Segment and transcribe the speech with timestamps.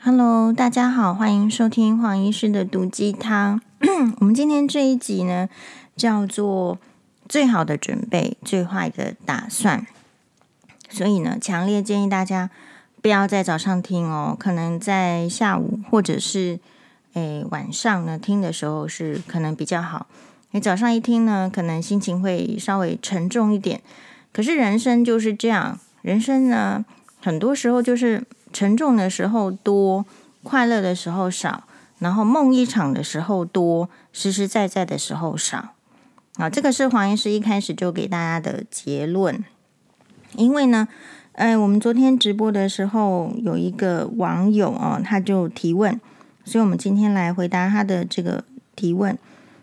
[0.00, 3.60] Hello，大家好，欢迎收听黄医师的毒鸡汤。
[4.20, 5.48] 我们今天这一集呢，
[5.96, 6.78] 叫做
[7.28, 9.84] 最好的准备，最坏的打算。
[10.88, 12.48] 所以呢，强烈建议大家
[13.02, 16.60] 不要在早上听哦，可能在下午或者是
[17.14, 20.06] 诶晚上呢听的时候是可能比较好。
[20.52, 23.82] 你早上一听呢，可能心情会稍微沉重一点。
[24.32, 26.84] 可是人生就是这样，人生呢，
[27.20, 28.22] 很多时候就是。
[28.52, 30.04] 沉重的时候多，
[30.42, 31.64] 快乐的时候少，
[31.98, 35.74] 然后梦一场的时候多，实实在在的时候少。
[36.36, 39.44] 啊，这个是黄医师一开始就给大家的结论。
[40.34, 40.86] 因为呢，
[41.32, 46.00] 哎，我们昨天直播的时候有一个网友啊，他就提问，
[46.44, 48.44] 所以我们今天来回答他的这个
[48.76, 49.18] 提问。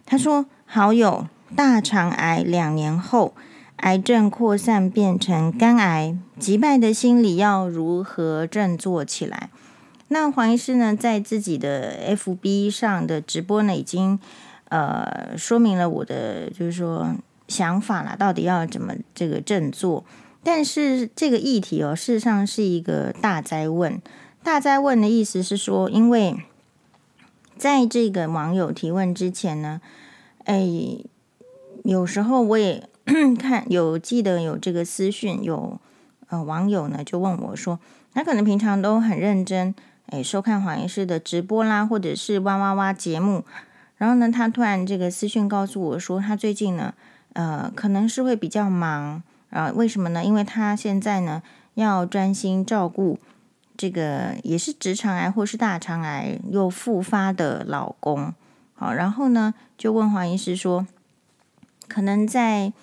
[0.05, 3.33] 他说：“好友大肠癌两年后。”
[3.77, 9.49] 癌症扩散变成肝癌，击败的心理要如何振作起来？
[10.07, 14.17] 那黄医师呢，在自己的 FB 上的直播呢，已经
[14.69, 17.15] 呃说明了我的就是说
[17.47, 20.03] 想法了，到底要怎么这个振作？
[20.41, 24.01] 但是这个议题哦，事实上是一个大哉问。
[24.41, 26.37] 大哉问的意思是说，因为
[27.57, 29.81] 在这个网友提问之前呢，
[30.45, 30.65] 哎，
[31.83, 32.89] 有时候我也。
[33.39, 35.79] 看有记得有这个私讯，有
[36.27, 37.79] 呃网友呢就问我说，
[38.13, 39.73] 他可能平常都很认真
[40.07, 43.43] 诶收看黄医师的直播啦，或者是哇哇哇节目，
[43.97, 46.93] 然后呢他突然这个私讯告诉我说，他最近呢
[47.33, 50.23] 呃可能是会比较忙啊，为什么呢？
[50.23, 51.43] 因为他现在呢
[51.75, 53.19] 要专心照顾
[53.77, 58.33] 这个也是直肠癌或是大肠癌又复发的老公，
[58.73, 60.87] 好，然后呢就问黄医师说，
[61.87, 62.73] 可能在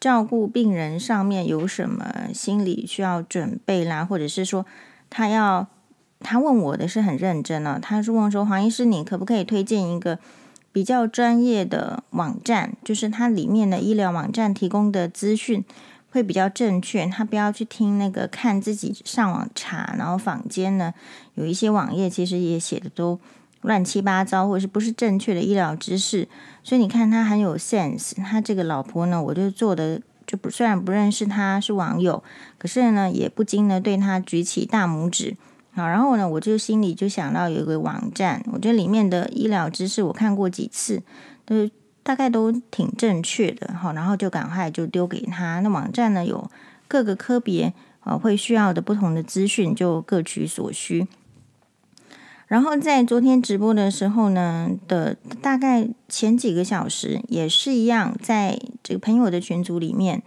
[0.00, 4.64] 照顾病人上面有什么心理需要准备啦，或者是说
[5.10, 5.66] 他要
[6.20, 10.18] 他问我的是很认真呢、他是问说黄医师，你可不可以推荐一个
[10.72, 15.64] 比较专业的网站，就是它里面的医疗网站提供的资讯
[16.10, 20.94] 会比较正确，他不要去听那个看自己上网查，然后坊间呢
[21.34, 23.18] 有一些网页其实也写的都
[23.62, 26.28] 乱七八糟，或者是不是正确的医疗知识。
[26.62, 32.22] 所以你看他很有 sense，他这个老婆呢，我就做的就不虽然不认识他是网友，
[32.58, 35.36] 可是呢也不禁的对他举起大拇指。
[35.74, 41.02] 好，然后呢我就心里就想到有一个网站，我觉得里面的医疗知识我看过几次，
[41.46, 41.70] 都
[42.02, 43.72] 大概都挺正确的。
[43.74, 45.60] 好，然后就赶快就丢给他。
[45.60, 46.50] 那网站呢有
[46.86, 51.06] 各个科别啊会需要的不同的资讯，就各取所需。
[52.48, 60.22] 然后在昨天直播的时候呢的大概前几个小时也是一样，在这个朋友的群组里面，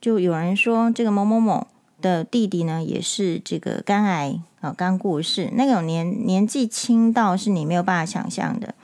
[0.00, 1.66] 就有人说这个某某某
[2.00, 8.74] 的弟弟呢也是这个肝癌啊，刚过世，那个年年纪轻到是你没有办法想象的，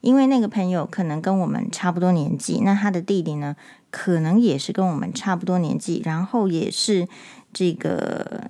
[0.00, 3.54] 因为那个朋友可能跟我们差不多年纪，那他的弟弟呢
[3.90, 7.06] 可能也是跟我们差不多年纪，然后也是
[7.52, 8.48] 这个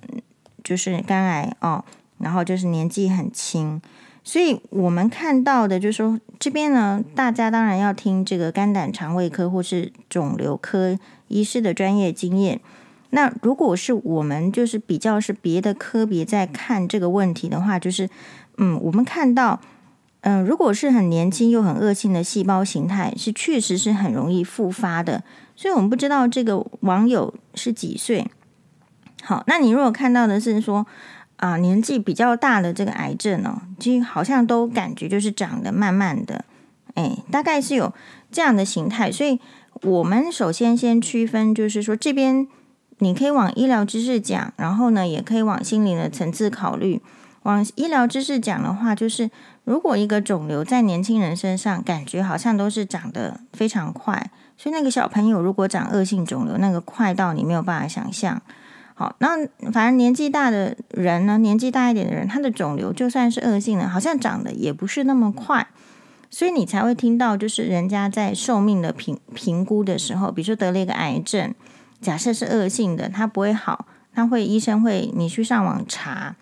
[0.63, 1.83] 就是肝癌哦。
[2.17, 3.81] 然后就是年纪很轻，
[4.23, 12.61] 所以我们看到的就是说，这边呢，大家当然要听这个肝胆肠胃科或是肿瘤科医师的专业经验。
[13.09, 18.09] 那如果是我们就是比较是别的科别在看这个问题的话，就是
[18.57, 19.59] 嗯，我们看到
[20.21, 25.21] 嗯，如果是很年轻又很恶性的细胞形态，是确实是很容易复发的。
[25.57, 28.25] 所以我们不知道这个网友是几岁。
[29.21, 30.87] 好，那你如果看到的是说。
[31.37, 36.45] 啊，年纪比较大的这个癌症哦，其实好像都感觉就是长得慢慢的，
[36.93, 37.93] 哎，大概是有
[38.31, 39.11] 这样的形态。
[39.11, 39.39] 所以，
[39.81, 42.47] 我们首先先区分，就是说这边
[42.99, 47.01] 你可以往医疗知识讲，然后呢，也可以往心灵的层次考虑。
[47.43, 49.29] 往医疗知识讲的话，就是
[49.65, 58.41] 如果一个肿瘤在年轻人身上，感觉好像都是长得非常快，所以那个小朋友如果长恶性肿瘤，那个快到你没有办法想象。
[58.97, 65.67] 好，那反正年纪大的人呢，年纪大一点的人，他的肿瘤就算是恶性的，好像长得也不是那么快，
[66.29, 71.53] 所以你才会听到，就是人家在寿命的评评估的时候，比如说得了一个癌症，
[71.99, 76.37] 假设是恶性的，他不会好，他会医生会你去上网查，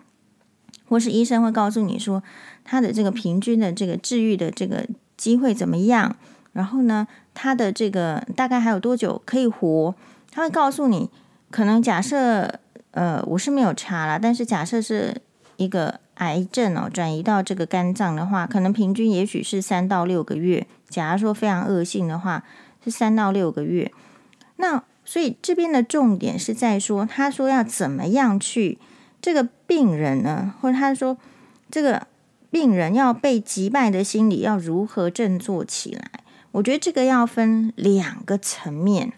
[0.88, 2.22] 或是医生会告诉你说
[2.64, 4.86] 他的这个平均的这个治愈的这个
[5.18, 6.16] 机会怎么样，
[6.52, 9.96] 然后呢，他的这个大概还有多久可以活，
[10.30, 11.10] 他会告诉你。
[11.54, 12.60] 可能假设，
[12.92, 15.22] 呃，我是没有查啦，但是假设是
[15.58, 20.66] 一个癌症哦，转移到这个肝脏的话，可能平均也许是三到六个月。
[20.90, 22.44] 假如说非常恶性的话，
[22.84, 23.92] 是三到六个月。
[24.56, 28.80] 那所以这边的重点是在说，他说要怎么样去
[29.22, 30.56] 这个病人呢？
[30.60, 31.16] 或者他说
[31.70, 32.08] 这个
[32.50, 36.10] 病人要被击败的心理要如何振作起来？
[36.54, 39.14] 我觉得这个要分两个层面。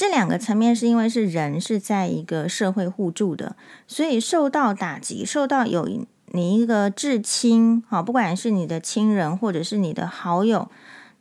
[0.00, 3.54] 这两个层面是因为是人是在一个社会互助的，
[3.86, 10.70] 所以受到打击，受到有你一个至亲，好，不管是你的亲人或者是你的好友，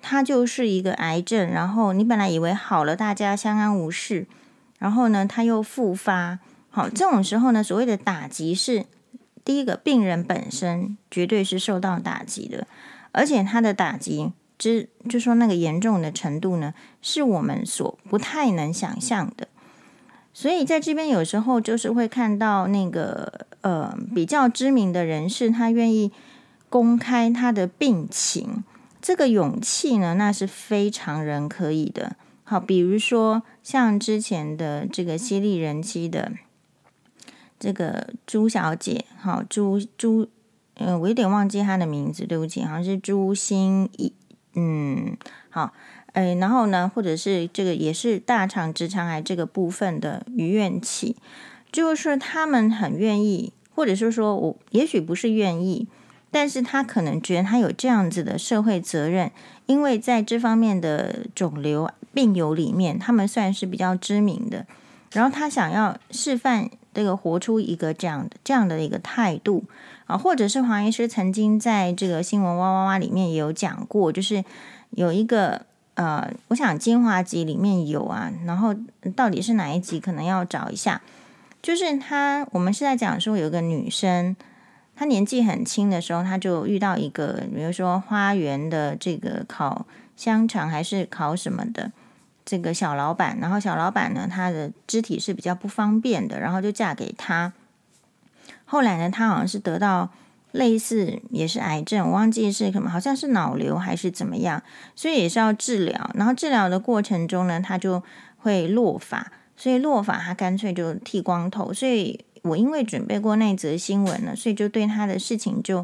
[0.02, 4.26] 他就是一个癌症，然后你本来以为好了，大家相安无事，
[4.78, 6.40] 然后呢，他又复发，
[6.70, 8.86] 好，这种时候呢，所谓的打击是
[9.44, 12.66] 第一个，病人本身绝对是受到打击的，
[13.12, 14.32] 而且他的打击。
[14.60, 19.48] 就就说那个严重的程度呢，是我们所不太能想象的。
[20.32, 26.12] 所以在这边有时候就是会看到那个呃比较知名的人士，他愿意
[26.70, 28.64] 公开他的病情，
[29.02, 32.16] 这个勇气呢，那是非常人可以的。
[32.44, 36.32] 好，比如说像之前的这个犀利人妻的
[37.60, 40.24] 这个朱小姐，好朱朱，
[40.76, 44.14] 嗯、呃，我有点忘记她的名字，对不起，好像是朱心怡。
[44.56, 45.16] 嗯，
[45.50, 45.74] 好，
[46.14, 51.16] 哎，然后呢，或者是这个也是大肠直肠癌这个部分的余愿期，
[51.72, 55.88] 就是他们很愿意，或者是说我也许不是愿意，
[56.32, 59.32] 但是他可能觉得他有这样子的社会责任，
[59.68, 64.66] 因为在这方面的肿瘤病友里面，他们算是比较知名的，
[65.14, 69.64] 然后他想要示范这个活出一个这样的这样的一个态度。
[70.10, 74.44] 啊，或者是黄医师曾经在这个新闻哇哇哇里面也有讲过，就是
[74.90, 75.62] 有一个
[75.94, 78.74] 呃，我想精华集里面有啊，然后
[79.16, 81.00] 到底是哪一集可能要找一下。
[81.62, 84.36] 就是他，我们是在讲说有个女生，
[84.96, 89.86] 她年纪很轻的时候，她就遇到一个，比如说花园的这个烤
[90.18, 91.92] 香肠还是烤什么的
[92.44, 97.54] 这个小老板，然后小老板呢，他的肢体是比较不方便的，然后就嫁给他。
[98.72, 100.12] 后来呢，他好像是得到
[100.52, 104.62] 类似也是癌症，我忘记是什么，好像是脑瘤还是怎么样，
[104.96, 106.12] 所以也是要治疗。
[106.14, 108.04] 然后治疗的过程中呢，他就
[108.38, 111.74] 会落发，所以落发他干脆就剃光头。
[111.74, 115.84] 所以我因为准备过那则新闻呢，所以就对他的事情就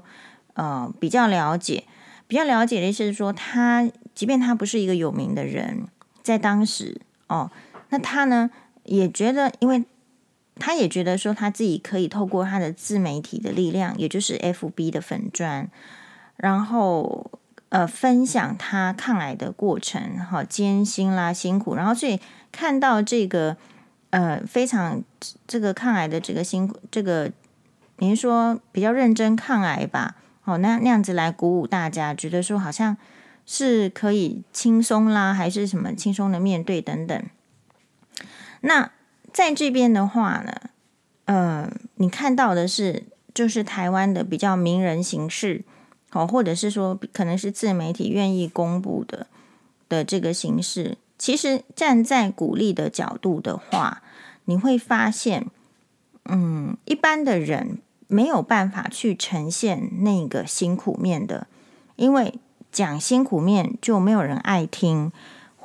[0.53, 1.85] 呃比较了解。
[2.27, 5.87] 比较了解的是说，他即便他不是一个有名的人，
[6.21, 7.49] 在当时哦，
[7.89, 8.51] 那他呢
[8.83, 9.83] 也觉得因为。
[10.57, 15.67] 他也觉得说他自己可以透过他的自媒体的力量，也就是 FB 的粉砖，
[16.37, 17.29] 然后
[17.67, 22.21] 呃分享他抗癌的过程，好艰辛啦辛苦，然后所以
[22.53, 23.57] 看到这个
[24.11, 25.03] 呃非常
[25.45, 27.29] 这个抗癌的这个辛苦，这个
[27.97, 32.95] 您说比较认真抗癌吧，好那那样子来鼓舞大家，觉得说好像
[33.45, 37.23] 是可以轻松啦，还是什么轻松的面对等等，
[38.61, 38.91] 那。
[39.35, 40.53] 在这边的话呢，
[41.25, 43.03] 呃，你看到的是
[43.33, 45.65] 就是台湾的比较名人形式，
[46.13, 49.27] 哦，或者是说可能是自媒体愿意公布的
[49.89, 50.97] 的这个形式。
[51.19, 54.01] 其实站在鼓励的角度的话，
[54.45, 55.47] 你会发现，
[56.23, 61.47] 嗯，一般的人没有办法去呈现那个辛苦面的，
[61.97, 62.39] 因为
[62.71, 65.11] 讲辛苦面就没有人爱听。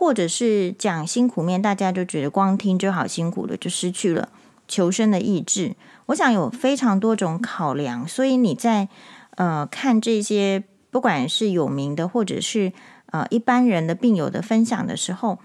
[0.01, 4.31] 或者是讲辛苦面，大家就觉得光听就好辛苦了，就失去了
[4.67, 5.77] 求生的意志。
[6.07, 8.89] 我想有非常多种考量，所以你在
[9.37, 12.73] 呃看这些不管是有名的或者是
[13.11, 15.39] 呃一般人的病友的分享的时候，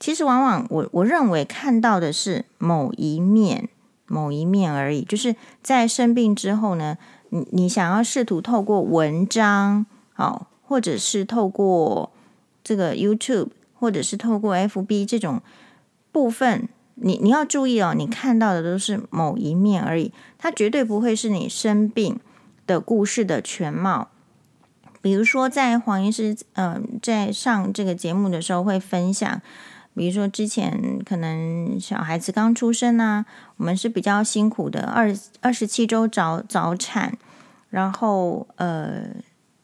[0.00, 3.68] 其实往往我我认为看到的是某一面
[4.08, 5.02] 某一面而已。
[5.02, 6.98] 就是在生病之后呢，
[7.28, 12.10] 你你想要试图透过文章好，或者是透过
[12.64, 13.50] 这个 YouTube。
[13.80, 15.40] 或者是透过 FB 这种
[16.12, 22.20] 部分，你你要注意哦，你看到的都是某一面而已，它绝对不会是你生病
[22.66, 24.08] 的故事的全貌。
[25.00, 29.40] 比如说，在黄医师嗯、在上这个节目的时候会分享，
[29.94, 33.24] 比如说之前可能小孩子刚出生啊，
[33.56, 37.16] 我们是比较辛苦的，二二十七周早早产，
[37.70, 39.04] 然后呃。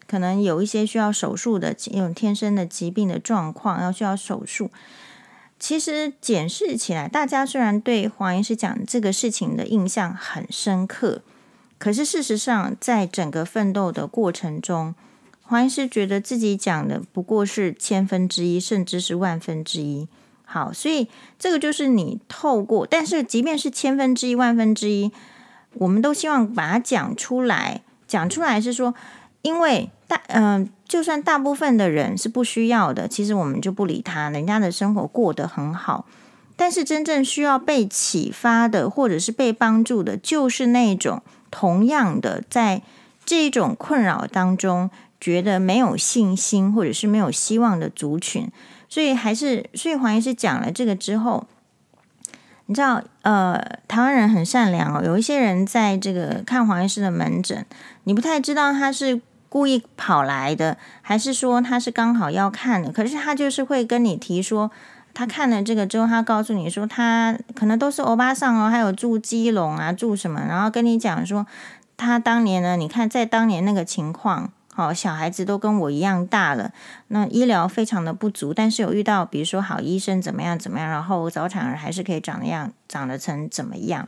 [0.08, 4.70] 可能有一些需要手术的，有天生的疾病的状况要需要手术。
[5.58, 11.22] 其实检视起来，大家虽然对黄医师讲这个事情的印象很深刻，
[11.78, 14.94] 可是事实上，在整个奋斗的过程中，
[15.42, 20.06] 黄医师觉得自己讲的不过是千分之一，甚至是万分之一。
[20.44, 21.08] 好，所以
[21.38, 25.10] 这个就是你透过，但是即便是千分之一、万分之一，
[25.74, 27.82] 我们都希望把它讲出来。
[28.06, 28.94] 讲出来是说。
[29.42, 36.06] 因为大嗯、就算大部分的人是不需要的，其实我们就不理他，人家的生活过得很好。
[36.54, 42.82] 但是真正需要被启发的，或者是被帮助的，就是那种同样的在
[43.24, 44.88] 这种困扰当中
[45.20, 48.48] 觉得没有信心或者是没有希望的族群。
[48.88, 51.46] 所以还是，所以黄医师讲了这个之后，
[52.66, 55.02] 你知道，呃，台湾人很善良哦。
[55.04, 57.66] 有一些人在这个看黄医师的门诊，
[58.04, 59.20] 你不太知道他是
[59.56, 62.92] 故意跑来的，还是说他是刚好要看的。
[62.92, 64.70] 可是他就是会跟你提说，
[65.14, 71.46] 他看了这个之后，他告诉你说，他可能都是欧巴桑哦，还有住基隆啊，住什么，然后跟你讲说，
[71.96, 74.52] 他当年呢，你看在当年那个情况。
[74.74, 76.70] 好，小孩子都跟我一样大了，
[77.08, 84.06] 那医疗非常的不足，但是有遇到，比如说好医生怎么样怎么样，然后早产儿还是可以长得样，长得成怎么样，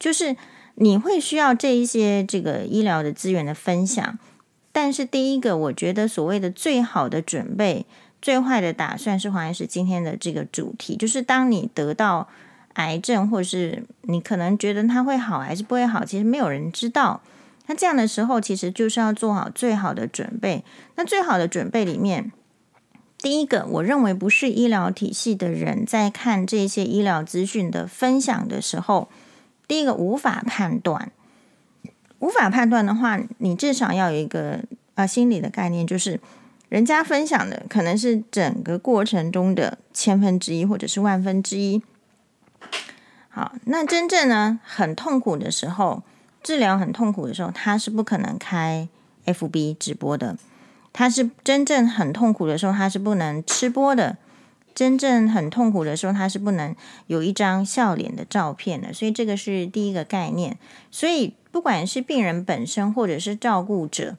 [0.00, 0.34] 就是
[0.74, 4.18] 你会需要这一些这个医疗的资源的分享。
[4.72, 7.84] 但是第一个，我觉得所谓的最好的准备，
[8.22, 12.28] 最坏的打算是黄医师今天的这个主题，就是当你得到
[12.74, 17.20] 癌症，或是你可能觉得它会好还是不会好，其实没有人知道。
[17.66, 20.64] 那这样的时候，其实就是要做好最好的准备。
[20.96, 22.32] 那最好的准备里面，
[23.18, 29.08] 第一个，我认为不是医疗体系的人在看这些医疗资讯的分享的时候，
[29.68, 31.12] 第一个无法判断。
[32.22, 34.60] 无法判断的话，你至少要有一个
[34.94, 36.18] 啊心理的概念，就是
[36.68, 41.82] 人家分享的可能是整个过程中的千分之一或者是万分之一。
[43.28, 46.02] 好，那真正呢很痛苦的时候。
[46.44, 48.88] 治疗很痛苦的时候，他是不可能开
[49.26, 50.36] FB 直播的。
[50.92, 54.16] 他是真正很痛苦的时候，他是不能吃播的。
[54.74, 56.74] 真正很痛苦的时候，他是不能
[57.06, 58.92] 有一张笑脸的照片的。
[58.92, 60.58] 所以这个是第一个概念。
[60.90, 64.16] 所以不管是病人本身或者是照顾者，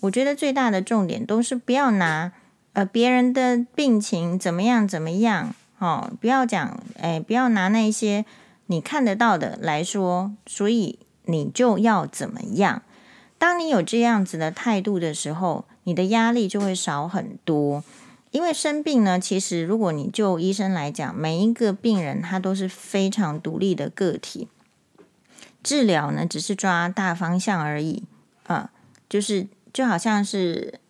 [0.00, 2.32] 我觉得最大的重点都是不要拿
[2.72, 8.24] 呃别人的病情怎么样怎么样哦，不要讲哎，不要拿那些
[8.66, 10.32] 你看得到的来说。
[10.46, 10.98] 所以。
[11.26, 12.82] 你就要怎么样？
[13.38, 17.84] 当你有这样子的态度的时候，你的压力就会少很多。
[18.32, 24.48] 因为生病呢，其实如果你就医生来讲，每一个病人他都是非常独立的个体。
[25.62, 28.04] 治疗呢，只是抓大方向而已。
[28.46, 28.70] 啊，
[29.08, 30.80] 就是就好像是，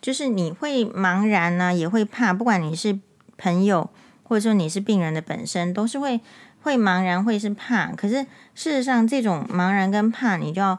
[0.00, 2.32] 就是你会茫然呢，也会怕。
[2.32, 2.98] 不管你是
[3.36, 3.90] 朋友，
[4.22, 6.20] 或者说你是病人的本身，都是会。
[6.60, 7.92] 会茫然，会是怕。
[7.92, 10.78] 可是事实上，这种茫然跟怕，你就要，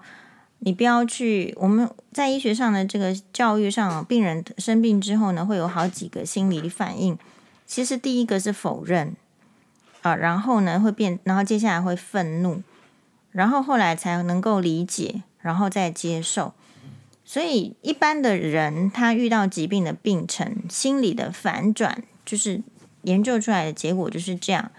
[0.59, 1.55] 你不要去。
[1.57, 7.17] 我们在医学上的这个教育上，病人生病之后呢，会有好几个心理反应。
[7.65, 9.15] 其实第一个是否认
[10.01, 12.61] 啊，然后呢会变，然后接下来会愤怒，
[13.31, 16.53] 然后后来才能够理解，然后再接受。
[17.25, 22.63] 所以一般的人，他遇到疾病的病程，心理的反转，就是
[23.03, 24.71] 研究出来的结果就是这样。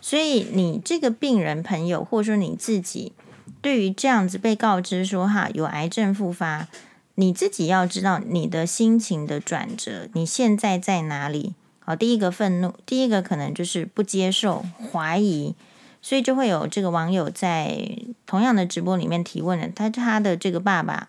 [0.00, 3.12] 所以，你这个病人朋友，或者说你自己，
[3.60, 6.66] 对于这样子被告知说哈有癌症复发，
[7.14, 11.54] 你自己要知道你的心情的转折，你现在在哪里？
[11.84, 15.54] 好，第一个愤怒，第一个可能就是不接受、怀疑，
[16.00, 21.08] 所以就会有这个网友在同样的直播里面提问了，他他的这个爸爸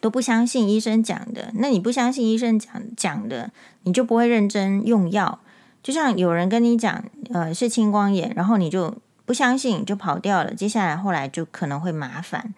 [0.00, 3.50] 都不相信医生讲的，那你不相信医生讲讲的，
[3.82, 5.38] 你就不会认真用药。
[5.82, 10.54] 就像有人跟你讲，呃，是青光眼，然后你就不相信，就跑掉了。
[10.54, 12.54] 接下来后来就可能会麻烦。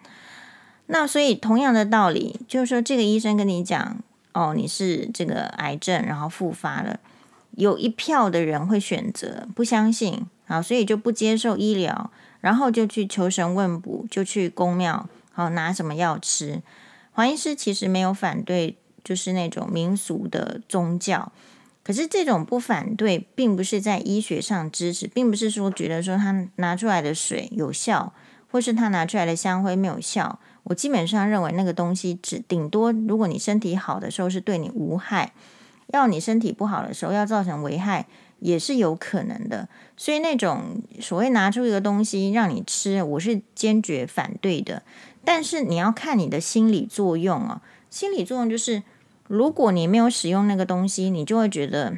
[0.87, 3.97] 那所以同样的道理，就是说这个医生跟你讲，
[4.33, 6.99] 哦，你是这个癌症，然后复发了，
[7.51, 12.11] 有一票的人会选择不相信，好，所以就不接受医疗，
[12.41, 16.61] 然后就去求神问卜，就去宫庙，好，拿什么药吃。
[17.11, 21.31] 黄医师其实没有反对，就是那种民俗的宗教。
[21.83, 28.13] 可是这种不反对，并不是在医学上支持，并不是说觉得说他拿出来的水有效，
[28.49, 30.39] 或是他拿出来的香灰没有效。
[30.63, 35.33] 我基本上认为那个东西只顶多，如果你身体好的时候是对你无害，
[35.87, 38.07] 要你身体不好的时候要造成危害
[38.39, 39.67] 也是有可能的。
[39.97, 44.83] 所以那种所谓拿出一个东西让你吃，我是坚决反对的。
[45.23, 48.83] 但是你要看你的心理作用哦，心理作用就是。
[49.29, 51.95] 如果你没有使用那个东西，你就会觉得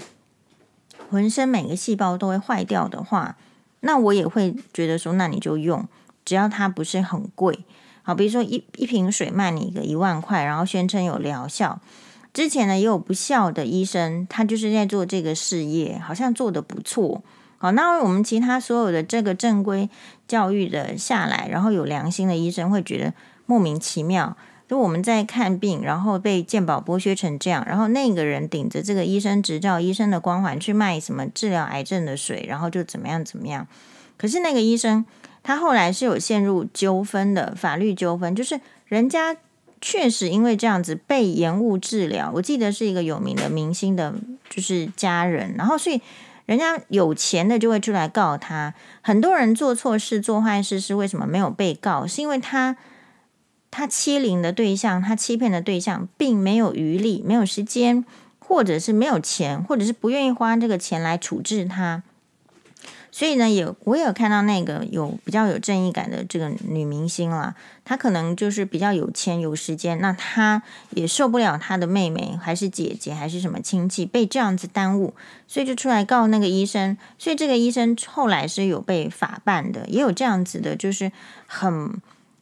[1.09, 3.35] 浑身每个细胞都会坏掉的话，
[3.79, 5.85] 那我也会觉得说，那你就用，
[6.23, 7.65] 只要它不是很贵。
[8.05, 11.81] 好，比如说一一瓶水卖你一个一万块，然后宣称有疗效。
[12.31, 17.23] 之前呢也有不肖的医生，他就是在做这个事业，好像做得不错。
[17.57, 19.89] 好，那我们其他所有的这个正规
[20.27, 23.13] 教育的下来，然后有良心的医生会觉得
[23.47, 24.37] 莫名其妙。
[24.67, 33.67] 就我们在看病，然后被健保剥削成这样，然后那个人顶着这个医生执照、医生的光环去卖什么治疗癌症的水，然后就怎么样怎么样。
[34.17, 35.05] 可是那个医生
[35.47, 39.37] 他后来是有陷入纠纷的法律纠纷，就是人家
[39.79, 42.31] 确实因为这样子被延误治疗。
[42.33, 44.15] 我记得是一个有名的明星的，
[44.49, 46.01] 就是家人，然后所以
[46.47, 48.73] 人家有钱的就会出来告他。
[49.01, 52.07] 很多人做错事、做坏事是为什么没有被告？
[52.07, 52.75] 是因为他
[53.69, 58.03] 他欺凌的对象、他欺骗的对象，并没有余力、没有时间，
[58.39, 62.01] 或者是没有钱，或者是不愿意花这个钱来处置他。
[63.15, 67.55] 所以呢，也我也有看到那个有比较有正义感的这个女明星啦，
[67.85, 75.13] 她可能就是比较有钱有时间，那她也受不了她的妹妹还是姐姐还是什么亲戚被这样子耽误，
[75.47, 76.97] 所以就出来告那个医生。
[77.17, 81.09] 所以这个医生后来是有被法办的，也有这样子的，就是
[81.47, 81.93] 很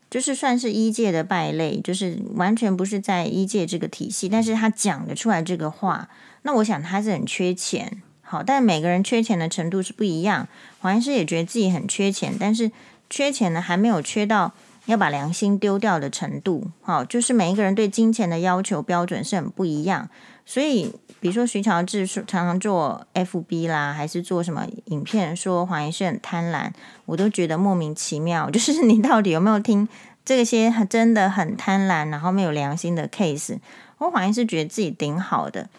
[0.09, 6.09] 就是算是医界的败类，就是完全不是在医界这个体系，但是他讲得出来这个话，
[6.41, 8.01] 那我想他是很缺钱。
[8.25, 10.47] 好，但每个人缺钱的程度是不一样。
[10.79, 12.71] 黄医师也觉得自己很缺钱，但是
[13.09, 14.53] 缺钱呢，还没有缺到
[14.85, 16.71] 要把良心丢掉的程度。
[16.81, 20.09] 好，就是每一个人对金钱的要求标准是很不一样。
[20.45, 26.71] 所以，比如说徐乔治常常做 FB 啦，还是做什么影片说黄医师很贪婪，
[27.05, 28.49] 我都觉得莫名其妙。
[28.51, 29.87] 就是你到底有没有听
[30.25, 33.59] 这些真的很贪婪，然后没有良心的 case？
[33.99, 35.69] 我黄医师觉得自己顶好的。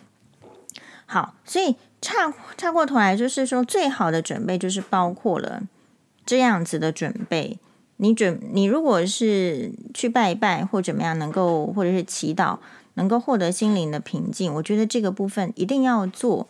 [1.06, 1.74] 好，所以。
[2.04, 5.62] 差差过头来，就是说，最好的准备就是包括了
[6.26, 7.58] 这样子的准备。
[7.96, 12.58] 你准，你如果是去拜一拜或怎么样，能够或者是祈祷，
[12.94, 16.46] 能够获得心灵的平静，我觉得这个部分一定要做。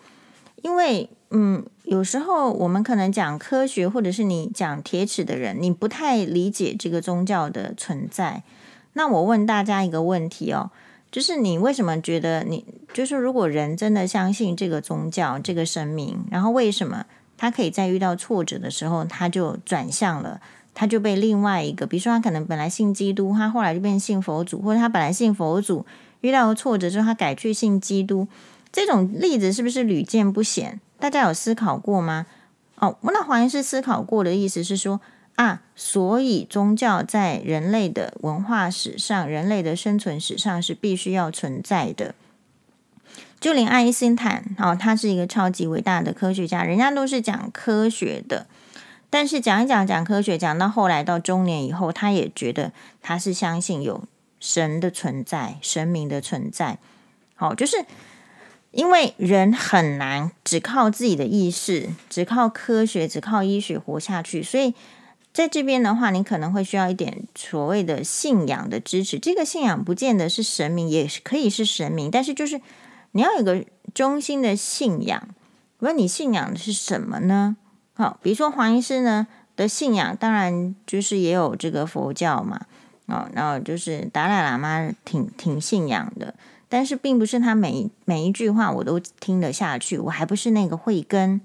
[0.63, 8.43] 因为，嗯，有时候我们可能讲科学，或者是你讲铁齿的人，你不太理解这个宗教的存在。
[8.95, 10.73] 那我问大家一个问题哦。
[11.15, 17.07] 就是你为什么觉得你就是如果人真的相信这个宗教这个神明，然后为什么
[17.39, 20.41] 他可以在遇到挫折的时候他就转向了，
[20.75, 25.87] 他就被另外一个，比如说他可能本来信基督，他后来就变信佛祖，或者他本来信佛祖
[26.21, 28.27] 遇到挫折之后他改去信基督，
[28.73, 30.81] 这种例子是不是屡见不鲜？
[30.99, 32.27] 大家有思考过吗？
[32.81, 35.01] 哦，那黄医师思考过的意思是说。
[35.37, 42.15] 啊，所以宗教在人类的文化史上、人类的生存史上是必须要存在的。
[43.41, 48.47] 就连爱因斯坦，哦，他是一个超级伟大的科学家，人家都是讲科学的，
[49.11, 54.05] 但是讲一讲讲科学，讲到后来到中年以后，他也觉得他是相信有
[54.39, 56.79] 神的存在、神明的存在。
[57.35, 57.85] 好，就是
[58.71, 64.73] 因为人很难只靠自己的意识、只靠科学、只靠医学活下去，所以。
[65.35, 69.19] 在这边的话，你可能会需要一点所谓的信仰的支持。
[69.19, 72.61] 这个信仰不见得是神明，也是可以是神明，但是就是
[73.11, 75.29] 你要有个中心的信仰。
[75.81, 77.57] 问你信仰的是什么呢？
[77.95, 82.61] 好，比如说黄医师呢的信仰，当然就是也有这个佛教嘛。
[83.07, 86.33] 哦，然后就是达赖喇嘛挺挺信仰的，
[86.69, 91.41] 但是并不是他每每一句话我都听得下去，我还不是那个慧根。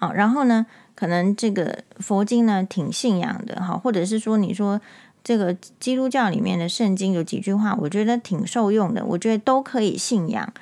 [0.00, 0.66] 哦，然后呢？
[0.98, 4.80] 可能这个佛经呢挺信仰的哈，或者是说你说
[5.22, 10.52] 这个基督教里面的圣经有几句话，我觉得挺受用的，我觉得都可以信仰。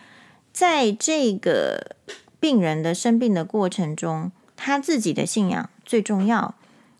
[0.52, 1.96] 在这个
[2.38, 6.54] 病人的生病的过程中，他自己的信仰最重要。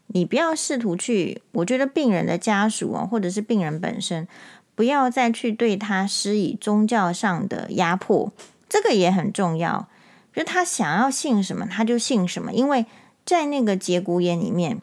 [0.07, 4.27] 你不要试图去，我觉得病人的家属啊，或者是病人本身，
[4.75, 8.33] 不要再去对他施以宗教上的压迫，
[8.67, 9.87] 这个也很重要。
[10.33, 12.87] 就他想要信什么，他就信什么，因为。
[13.27, 14.81] 在那个节骨眼里面，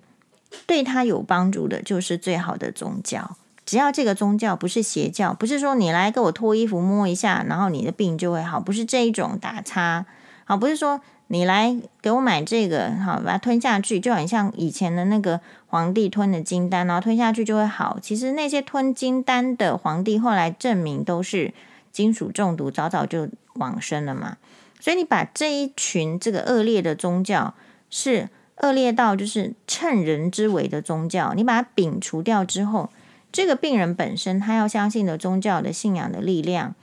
[0.67, 3.37] 对他有帮助的就是最好的宗教。
[3.65, 10.05] 只要这个宗教不是邪教，不是说你来给我脱衣服摸一下，然后你的病就会好，不是这一种打叉。
[10.43, 17.97] 好，不是说你来给我买这个，好，把它吞下去，就很像以前的那个皇帝吞的金丹，然后吞下去就会好。
[18.01, 21.53] 其实那些吞金丹的皇帝后来证明都是
[21.93, 24.35] 金属中毒，早早就往生了嘛。
[24.81, 27.53] 所以你把这一群这个恶劣的宗教。
[27.95, 28.27] 是
[28.63, 32.89] 恶劣到就是趁人之危的宗教，你把它摒除掉之后，
[33.31, 36.73] 这个病人本身他要相信的宗教的信仰的力量，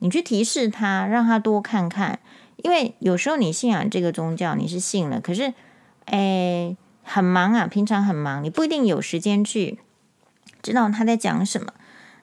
[0.00, 2.18] 你去提示他，让他多看看。
[2.56, 5.54] 因为有时候你信仰这个宗教，你是信了，可是，
[6.04, 9.78] 诶，很忙啊，平常很忙，你不一定有时间去
[10.60, 11.72] 知道他在讲什么。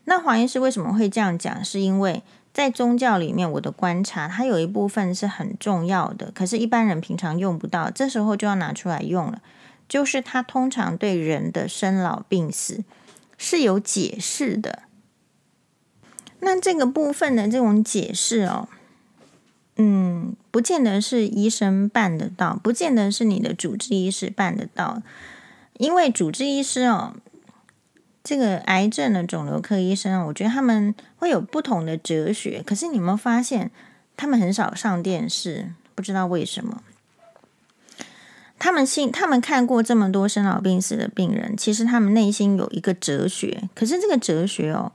[0.03, 1.65] 那黄医师为什么会这样讲？
[1.65, 2.21] 是因为。
[2.55, 9.41] 在宗教里面，我的观察，它有一部分是很重要的，可是，一般人平常用不到，这时候就要拿出来用了。
[9.89, 12.85] 就是它通常对人的生老病死
[13.37, 14.83] 是有解释的。
[16.39, 18.69] 那这个部分的这种解释哦，
[19.75, 25.03] 嗯，不见得是医生办得到，不见得是你的主治医师办得到。
[25.73, 27.17] 因为主治医师哦，
[28.25, 32.63] 这个癌症的肿瘤科医生，我觉得他们会有不同的哲学。
[32.65, 33.69] 可是你有没有发现，
[34.17, 35.69] 他们很少上电视？
[35.93, 36.81] 不知道为什么。
[38.57, 43.69] 他们心，他们看过这么多生老病死的病人，其实他们内心有一个哲学。
[43.75, 44.91] 可是这个哲学哦，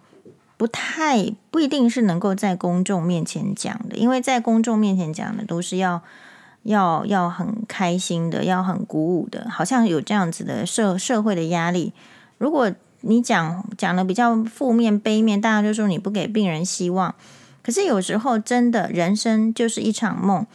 [0.56, 6.02] 不太不一定是能够在公众面前讲的，因为在公众面前讲的都是要
[6.64, 11.92] 要要很开心的，要很鼓舞的，好像有这样子的社社会的压力。
[12.38, 17.14] 如果你讲讲的比较负面、悲面，大家就说你不给病人希望。
[17.62, 20.46] 可是有时候真的，人生就是一场梦。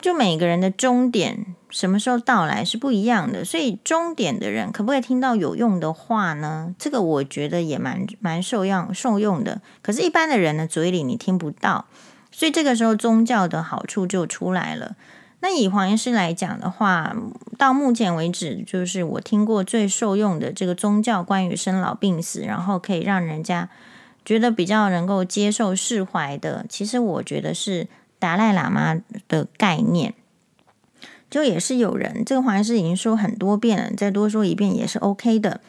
[0.00, 6.74] 就每个人的终点什么时候到来是不一样的，所以终点的人可不可以听到有用的话呢？
[6.76, 9.60] 这个我觉得也蛮蛮受用受用的。
[9.80, 11.86] 可是，一般的人的嘴里你听不到，
[12.32, 14.96] 所以这个时候宗教的好处就出来了。
[15.42, 17.14] 那以黄医师来讲的话，
[17.58, 23.68] 到目前为止，就是我听过最受用的这个宗教，关于生老病死，然后可以让人家
[24.24, 27.88] 觉得比较能够接受释怀的，其实我觉得是。
[28.22, 30.14] 达赖喇嘛的概念，
[31.28, 35.60] 就也是有人，这个黄医师已经说很多遍了，再多说一遍也是 OK 的。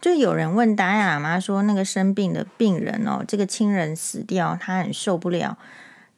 [0.00, 5.58] 就有人问达赖喇嘛说，那个生病的病人哦，这个亲人死掉，他很受不了，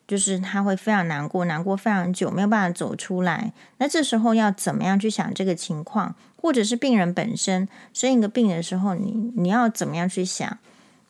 [0.07, 3.53] 就是他会非常难过，难过非常久，没有办法走出来。
[3.79, 6.14] 那这时候要怎么样去想这个情况？
[6.37, 10.59] 或者是病人本身生一个病的时候，你你要怎么样去想？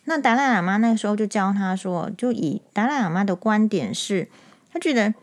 [0.05, 4.29] 那达赖喇嘛那个时候就教他说，就以达赖喇嘛的观点是。
[4.73, 5.15] 他觉得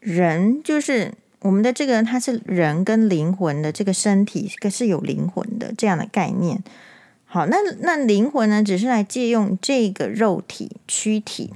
[0.00, 6.62] 人就是我们的这个，他是人跟灵魂的这个身体，可是有灵魂的这样的概念。
[7.26, 11.52] 好，那那灵魂呢，只是来借用这个肉体躯体。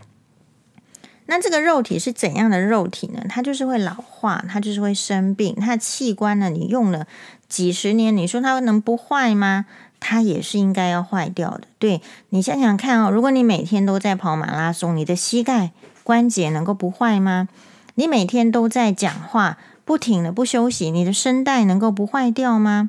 [1.30, 3.22] 那这个肉体是怎样的肉体呢？
[3.28, 5.54] 它就是会老化，它就是会生病。
[5.54, 7.06] 它的器官呢，你用了
[7.48, 9.66] 几十年，你说它能不坏吗？
[10.00, 11.62] 它也是应该要坏掉的。
[11.78, 15.72] 对，你想想看哦，如果你每天都在跑马拉松，你的膝盖。
[16.02, 17.48] 关节能够不坏吗？
[17.96, 22.88] 你每天都在讲话，不停的不休息，你的声带能够不坏掉吗？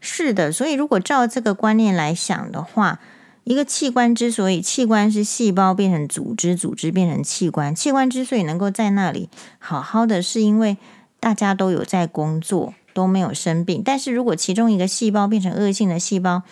[0.00, 3.00] 是的，所以如果照这个观念来想的话，
[3.44, 10.76] 一个器官之所以器官是细胞变成组织，组织变成器官，器官之所以能够在那里好好的，是因为
[11.18, 13.82] 大家都有在工作，都没有生病。
[13.84, 16.42] 但是如果其中一个细胞变成恶性的细胞，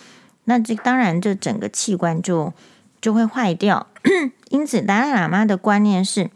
[0.45, 2.53] 那这当然这整个器官就
[2.99, 3.87] 就会坏掉。
[4.49, 6.31] 因此，达赖喇嘛的观念是：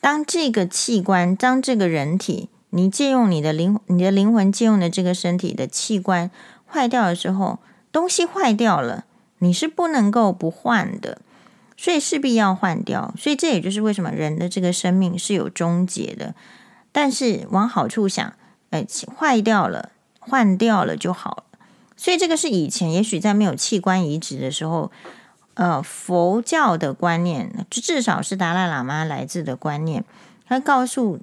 [0.00, 6.30] 当这个器官、当这个人体，你借用你的灵、你的灵魂借用的这个身体的器官
[6.66, 7.58] 坏掉的时候，
[7.92, 9.04] 东西坏掉了，
[9.40, 11.20] 你是不能够不换的，
[11.76, 13.12] 所以势必要换掉。
[13.18, 16.34] 所以这也就是为什么人的这个生命是有终结的。
[16.92, 18.32] 但是往好处想，
[18.70, 18.86] 哎，
[19.18, 21.58] 坏掉了，换掉了就好了。
[21.96, 24.90] 所以这个是以前也许在没有器官移植的时候。
[25.54, 30.02] 呃，佛教的观念，至少是达赖喇嘛来自的观念。
[30.46, 31.20] 他告诉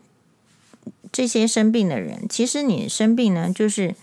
[1.11, 3.95] 这些生病的人，其实你生病呢，就是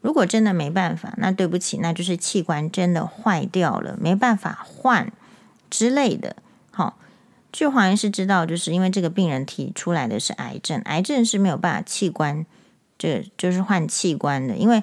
[0.00, 5.12] 如果真的没办法，那对不起，那就是器官真的坏掉了，没办法换
[5.68, 6.36] 之类的。
[6.70, 6.98] 好，
[7.52, 12.44] 据黄医师知道，就是因为这个病人提出来的是癌症，癌症是没有办法器官，
[12.98, 14.82] 这就是换器官的，因为。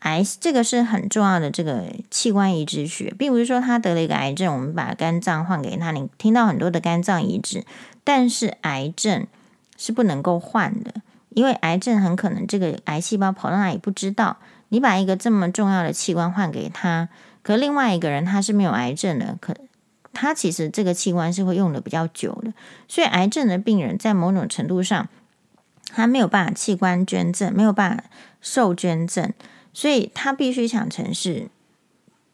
[0.00, 5.90] 癌这个是很重要的这个器官移植学，并不是说他得了一个癌症，我们把肝脏换给他。
[5.90, 7.64] 你听到很多的肝脏移植，
[8.04, 9.26] 但是癌症
[9.76, 10.96] 是不能够换的，
[11.30, 14.36] 因为癌症很可能这个癌细胞跑到哪里不知道。
[14.68, 17.08] 你把一个这么重要的器官换给他，
[17.42, 19.54] 可另外一个人他是没有癌症的，可
[20.12, 22.52] 他其实这个器官是会用的比较久的。
[22.88, 25.08] 所以癌症的病人在某种程度上，
[25.94, 28.04] 他没有办法器官捐赠，没有办法
[28.40, 29.32] 受捐赠。
[29.72, 31.48] 所以他必须想成是，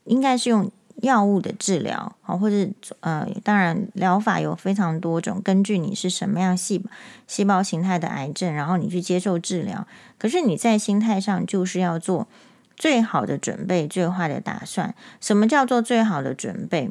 [0.05, 0.71] 应该是用
[1.03, 2.69] 药物的治疗，好，或者
[3.01, 6.81] 呃，当然疗法有非常多种，根据你是什么样细
[7.27, 9.85] 细胞形态的癌症，然后你去接受治疗。
[10.17, 12.29] 可是你在心态上就是要做
[12.77, 14.95] 最好的准备，最坏的打算。
[15.21, 16.89] 什么叫做最好的准备？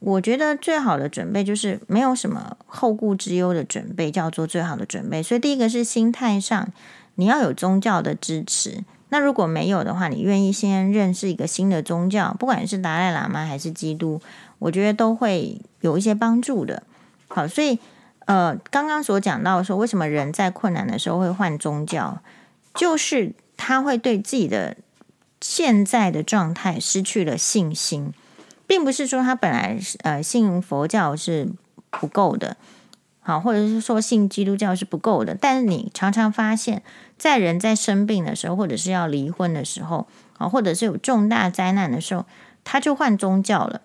[0.00, 5.22] 我觉得最好的准备就是没有什么后顾之忧的准备，叫做最好的准备。
[5.22, 6.72] 所以第一个是心态上，
[7.16, 8.82] 你要有宗教的支持。
[9.12, 14.18] 那如果没有的话，你愿意先认识一个新的宗教，不管是达赖喇嘛还是基督，
[14.58, 16.82] 我觉得都会有一些帮助的。
[17.28, 17.78] 好，所以
[18.24, 22.22] 呃，刚刚所讲到说，为什么人在困难的时候会换宗教，
[22.74, 24.78] 就是他会对自己的
[25.42, 28.14] 现在的状态失去了信心，
[28.66, 31.50] 并不是说他本来呃信佛教是
[31.90, 32.56] 不够的，
[33.22, 35.36] 好，或者是说信基督教是不够的。
[35.40, 36.82] 但是你常常发现，
[37.16, 40.08] 在人在生病的时候，或者是要离婚的时候，
[40.38, 42.26] 啊，或者是有重大灾难的时候，
[42.64, 43.80] 他就换宗教了。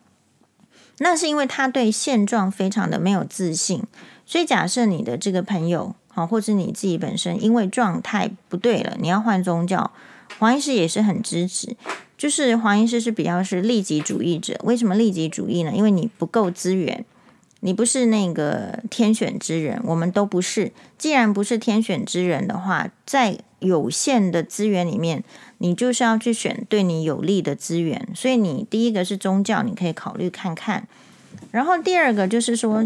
[0.97, 3.84] 那是因为他对现状非常的没有自信。
[4.26, 9.91] 所以假设你的这个朋友，好，或者你自己本身因为状态不对了，你要换宗教，
[10.39, 11.78] 黄医师也是很支持。
[12.17, 15.71] 就是黄医师是比较是利己主义者，为什么利己主义呢？
[15.71, 17.06] 因为你不够资源，
[17.62, 20.72] 你不是那个天选之人，我们都不是。
[20.98, 25.24] 既然不是天选之人的话，在有限的资源里面，
[25.58, 28.08] 你就是要去选对你有利的资源。
[28.15, 30.88] 所以你第一个是宗教，你可以考虑看看。
[31.52, 32.86] 然后第二个就是说。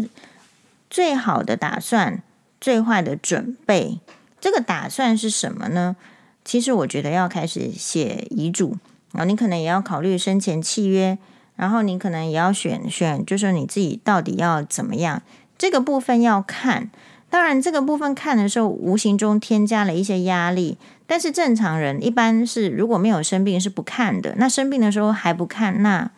[0.94, 2.22] 最好的打算，
[2.60, 3.98] 最坏的准备。
[4.38, 5.96] 这个打算是什么呢？
[6.44, 8.76] 其实我觉得要开始写遗嘱，
[9.12, 11.16] 啊你可能也要考虑生前契约，
[11.62, 15.22] 然后你可能也要选选，就是你自己到底要怎么样。
[15.56, 16.90] 这个部分要看，
[17.30, 20.76] 当然这个部分看的时候，无形中添加了一些压力。
[21.06, 26.10] 但是正常人一般是如果没有生病是不看的，那生病的时候还不看，那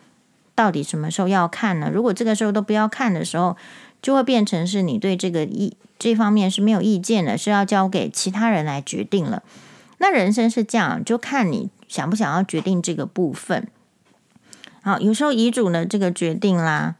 [0.55, 1.91] 到底什么时候要看呢？
[1.93, 3.55] 如果这个时候都不要看的时候，
[4.01, 9.43] 就会变成是你对这个意这方面是没有意见的，是要交给其他人来决定了。
[9.99, 13.67] 那人生是这样，就看你想不想要决定这个部分。
[14.85, 16.93] 好，有时候遗嘱的这个决定啦，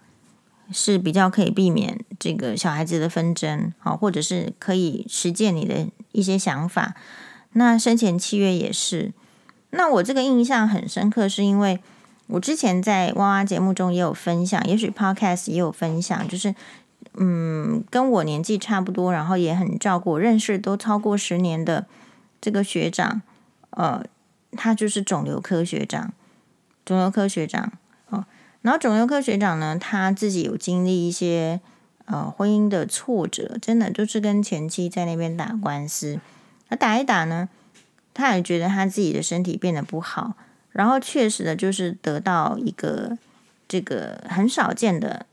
[0.71, 6.95] 是比较可以避免这个小孩子的纷争，好，或者是可以实践你的一些想法。
[7.54, 9.13] 那生前契约也是。
[9.69, 11.80] 那我这个印象很深刻，是因为
[12.26, 16.56] 我之前在哇哇节目中也有分享，也许 Podcast 也有分享，就是。
[17.17, 21.86] 嗯，跟我年纪差不多，然后也很照顾，认识都超过十年的
[22.41, 23.21] 这个学长，
[23.69, 24.04] 呃，
[24.58, 26.12] 他就是肿瘤科学长，
[26.86, 27.74] 肿瘤科学长
[28.10, 28.26] 哦。
[28.62, 31.60] 然后肿瘤科学长呢，他自己有经历一些
[32.06, 36.19] 呃婚姻的挫折，真的就是跟前妻在那边打官司，
[36.69, 37.50] 他打一打呢，
[38.13, 40.36] 他也觉得他自己的身体变得不好，
[40.71, 43.17] 然后确实的就是得到一个
[43.67, 45.26] 这个很少见的。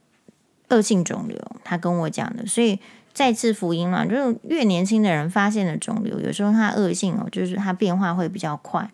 [0.69, 2.79] 恶性肿瘤，他跟我讲的，所以
[3.13, 8.89] 再次福音嘛，就是越年轻的人发现的肿瘤，有时候它恶性哦，就是它变化会比较快，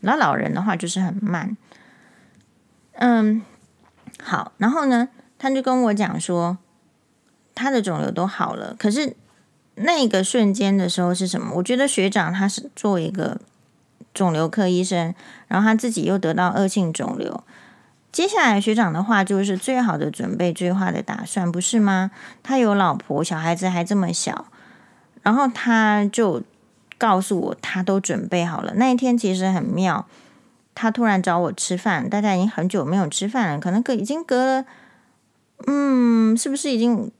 [0.00, 1.56] 然后老人的话就是很慢。
[2.92, 3.42] 嗯，
[4.22, 6.58] 好，然后呢，他就跟我讲说，
[7.54, 9.16] 他的肿瘤都好了，可是
[9.74, 11.54] 那个瞬间的时候是什么？
[11.56, 13.40] 我觉得学长他是作为一个
[14.12, 15.14] 肿瘤科医生，
[15.48, 17.42] 然后他自己又得到恶性肿瘤。
[18.12, 22.10] 接下来学长的话就是最好的准备，最坏的打算，不是吗？
[22.42, 24.44] 他有老婆，小孩子还这么小，
[25.22, 26.42] 然后他就
[26.98, 28.74] 告诉我，他都准备好了。
[28.76, 30.06] 那一天其实很妙，
[30.74, 34.64] 他突然找我吃饭，大家已经很久没有吃饭了，可能隔已经隔了，
[35.66, 37.10] 嗯，是不是已经？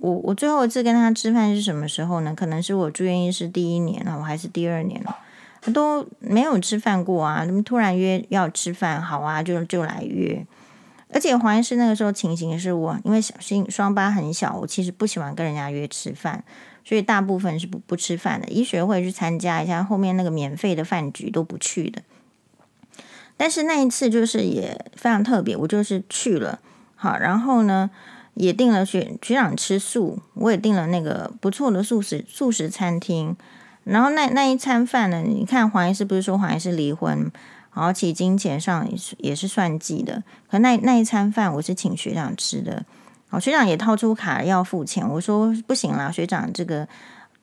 [0.00, 2.34] 我我最后一次跟他吃饭是什么时候呢？
[2.34, 5.14] 可能是我住院医师第一年了，我还是第二年了。
[5.60, 7.44] 他都没有吃饭过啊！
[7.44, 10.44] 他们突然约要吃饭，好啊，就就来约。
[11.12, 16.42] 而且黄医师那个时候情形是我，因为小心双八很小，我其实不喜欢跟人家约吃饭，
[16.82, 18.48] 所以大部分是不不吃饭的。
[18.48, 22.02] 医学会去参加一下，后面那个免费的饭局都不去的。
[23.36, 26.60] 但是那一次就是也非常特别，我就是去了，
[26.94, 27.90] 好，然后呢
[28.34, 33.36] 也订了学学长吃素，我也订了那个不错的素食素食餐厅。
[33.84, 35.22] 然后那那一餐饭呢？
[35.26, 37.28] 你看黄医师不是说黄医师离婚，
[37.70, 40.22] 而且金钱上也是也是算计的。
[40.48, 42.84] 可那那一餐饭我是请学长吃的，
[43.30, 45.04] 哦，学长也掏出卡要付钱。
[45.08, 46.86] 我说不行啦，学长这个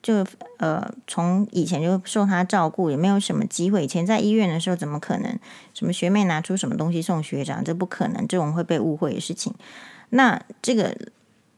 [0.02, 0.24] 就
[0.58, 3.84] 呃从以前就受他照顾，也没有什么机会。
[3.84, 5.38] 以前在医院的时候怎么可能
[5.74, 7.62] 什么学妹拿出什么东西送学长？
[7.64, 9.54] 这不可能，这种会被误会的事情。
[10.10, 10.96] 那这个。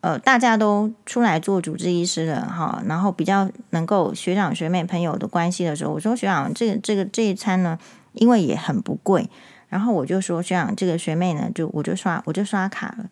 [0.02, 7.78] 呃，大家都出来做主治医师了哈，然后比较能够学长学妹朋友的关系的时候，我说学长，这个这个这一餐呢，
[8.14, 9.31] 因为也很不贵，
[9.68, 13.09] 然后我就说学长，这个学妹呢，就我就刷我就刷卡了。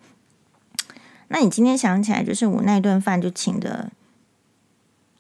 [1.29, 3.93] 那你今天想起来，就是我那顿饭就请的，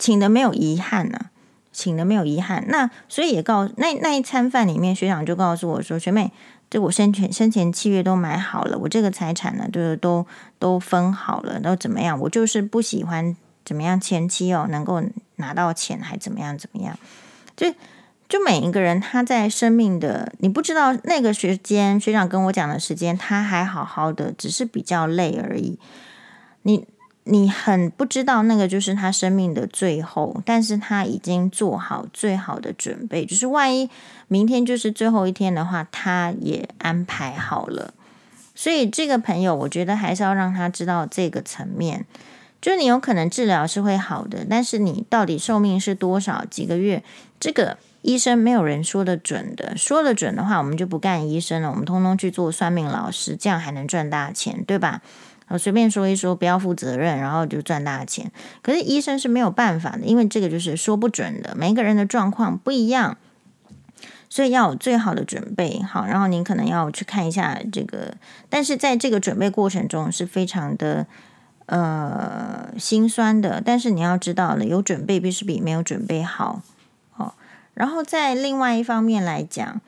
[0.01, 1.27] 请的没有遗憾呢、
[1.71, 2.65] 请的没有遗憾。
[2.67, 6.33] 那所以也告那那一餐饭里面，学长就告诉我说，学妹。
[6.73, 10.25] 这我生前生前契约都买好了，我这个财产呢，就是都
[10.61, 12.17] 都分好了，都怎么样？
[12.21, 15.03] 我就是不喜欢怎么样前期哦，能够
[15.35, 16.97] 拿到钱还怎么样怎么样？
[17.57, 17.69] 就
[18.29, 25.77] 就每一个人他在生命的，你不知道那个时间，学长跟我讲的时间，他还好好的，只是比较累而已。
[26.63, 26.87] 你。
[27.31, 33.89] 你很不知道那个就是他生命的最后，但是他已经做好最好的准备，就是万一
[34.27, 37.95] 明天就是最后一天的话，他也安排好了。
[38.57, 42.05] 所以这个朋友，我觉得还是要让他知道这个层面。
[42.61, 47.03] 就你有可能治疗是会好的，但是你到底寿命是多少几个月，
[47.39, 49.75] 这个医生没有人说得准的。
[49.77, 55.01] 说得准的话，我们就不干医生了，我们通通去做算命老师，这样还能赚大钱，对吧？
[55.51, 58.33] 我随便说一说，不要负责任，然后就赚大钱。
[58.63, 63.19] 可是医生是没有办法的，因为这个就是说不准的，每个人的状况不一样，
[64.29, 65.83] 所以要有最好的准备。
[65.83, 68.15] 好，然后您可能要去看一下这个，
[68.49, 71.07] 但是在这个准备过程中是非常的。
[71.67, 76.63] 呃，心酸的，但是你要知道了，有准备必是比没有准备好
[77.17, 77.33] 哦。
[77.75, 79.81] 然后在另外一方面来讲，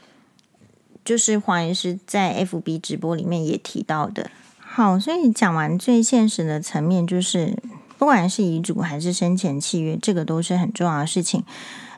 [1.05, 4.31] 就是黄医师在 FB 直播里面也提到的。
[4.75, 7.59] 好，所以讲完最现实的层面，就是
[7.99, 11.45] 不管是遗嘱还是生前契约，这个都是很重要的事情。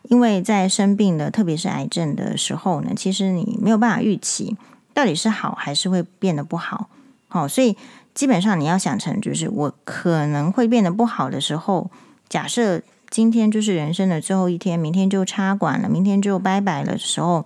[0.05, 4.57] 因为在生病的，特别是癌症的时候呢，其实你没有办法预期
[4.93, 6.89] 到底是好还是会变得不好。
[7.29, 7.77] 好，所以。
[8.15, 11.91] 基本上你要想成，就是我可能会变得不好的时候，
[12.29, 17.45] 假设今天就是人生的最后一天，明天就插管了，明天就拜拜了的时候，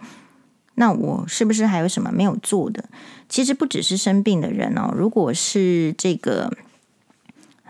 [0.79, 2.85] 那我是不是还有什么没有做的？
[3.29, 6.51] 其实不只是生病的人哦，如果是这个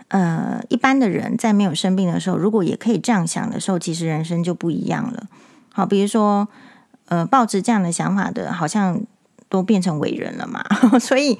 [0.07, 5.27] 呃一般的人在没有生病的时候，如果也可以这样想的时候，其实人生就不一样了。
[5.73, 6.47] 好，比如说
[7.07, 9.01] 呃抱着这样的想法的，好像
[9.49, 10.63] 都变成伟人了嘛，
[10.99, 11.37] 所以。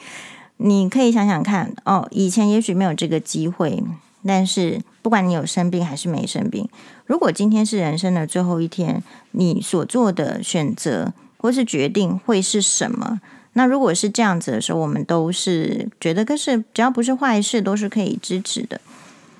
[0.62, 3.82] 你可以想想看哦，以前也许没有这个机会，
[4.28, 6.68] 但是不管你有生病还是没生病，
[7.06, 9.02] 如果今天是人生的最后一天，
[9.32, 13.20] 你所做的选择或是决定会是什么？
[13.54, 18.80] 那如果是这样子的时候，我们都是觉得，可是只要不是坏事，都是可以支持的。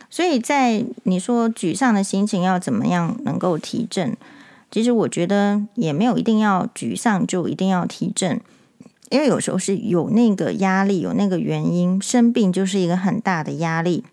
[0.10, 4.18] 所以在你说沮丧的心情要怎么样能够提振？
[4.72, 8.42] 其实我觉得也没有一定要沮丧就一定要提振。
[9.10, 14.04] 因为有时候是有那个压力，有那个原因，生病就是一个很大的压力，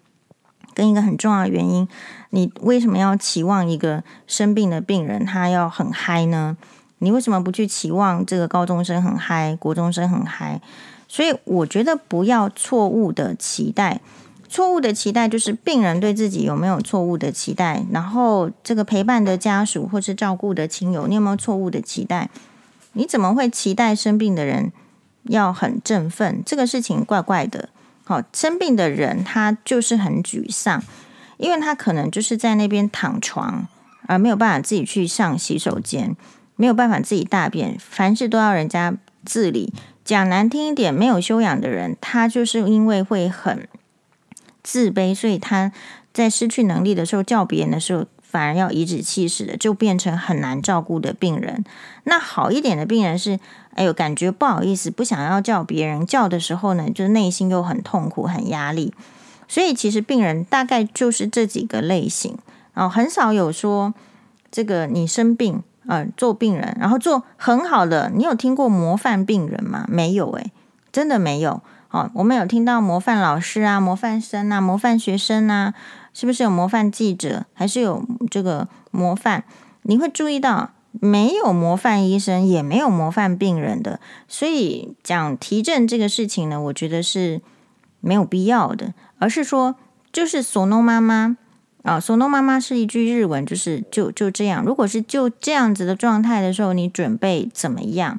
[0.74, 1.86] 跟一个很重要的原因。
[2.30, 6.56] 你为什么要期望一个生病的病人他要很嗨呢？
[6.98, 10.60] 你为什么不去期望这个高中生很嗨，国中生很嗨？
[11.08, 14.00] 所以我觉得不要错误的期待，
[14.48, 22.30] 错误的期待就是病人对自己有没有错误的期待，然后这个陪伴的家属或是照顾的亲友，你有没有错误的期待？
[22.94, 24.72] 你怎么会期待生病的人？
[25.28, 27.68] 要很振奋，这个事情怪怪的。
[28.04, 30.80] 好，生病的人他就是很沮丧，
[31.36, 33.66] 因为他可能就是在那边躺床，
[34.06, 36.16] 而没有办法自己去上洗手间，
[36.56, 39.72] 没有办法自己大便，凡事都要人家自理。
[40.04, 43.68] 讲难听一点，没有修养的人，他就是因为会很
[44.62, 45.72] 自卑，所以他
[46.12, 51.64] 在失去能力的时候叫别人的时候，反而要颐指气使的，就变成很难照顾的病人。
[52.04, 53.38] 那好一点的病人是。
[53.76, 58.94] 哎呦，感觉不好意思，不想要叫别人叫的时候呢，就内心又很痛苦、很压力。
[59.46, 62.38] 所以其实病人大概就是这几个类型
[62.72, 63.92] 哦，很少有说
[64.50, 68.10] 这个你生病呃做病人，然后做很好的。
[68.14, 69.84] 你有听过模范病人吗？
[69.88, 70.52] 没有诶，
[70.92, 71.62] 真的没有。
[71.90, 75.74] 哦，我们有听到模范老师啊、模范生啊、模范学生啊，
[76.12, 77.46] 是不是有模范记者？
[77.54, 79.44] 还是有这个模范？
[79.82, 80.70] 你会注意到。
[80.98, 87.42] 没有模范医生，也没有模范病人的，所以讲提振这个事情呢，我觉得是
[88.00, 89.74] 没有必要的，而是说，
[90.10, 91.36] 就是索诺妈妈
[91.86, 94.64] 啊，索诺妈妈是一句日文，就是就就这样。
[94.64, 98.18] 如果是就这样子的状态的时候，你准备怎么样？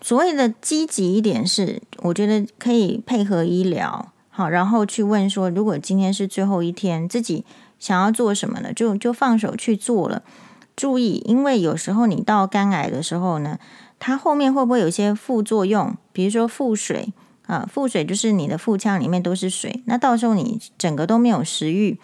[0.00, 7.44] 所谓的积极一点是，我觉得可以配合医疗，好，然后去问说，如果今天是最后一天，自己
[7.78, 8.72] 想要做什么呢？
[8.72, 10.24] 就就放手去做了。
[10.74, 13.60] 注意，因为有时候你到肝癌的时候呢，
[14.00, 15.96] 它后面会不会有一些副作用？
[16.12, 17.12] 比如说腹水
[17.46, 22.00] 啊，腹水就是你的腹腔里面都是水，那到时候你整个都没有食欲，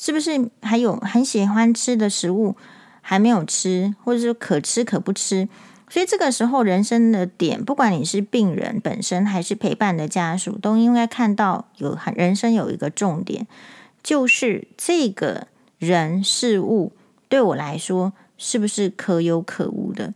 [0.00, 0.50] 是不是？
[0.62, 2.56] 还有很喜欢吃的食物
[3.02, 5.46] 还没有吃，或者是可吃可不吃，
[5.90, 13.46] 所以这个时候人生的点，不管你是病人本身还是陪伴的家属，都应该看到有人生有一个重点，
[14.02, 16.92] 就是这个人事物。
[17.28, 20.14] 对我来说，是不是可有可无的？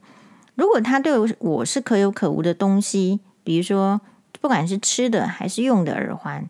[0.54, 4.00] 如果他对我是可有可无的东西，比如说
[4.40, 6.48] 不管是吃的还是用的耳环，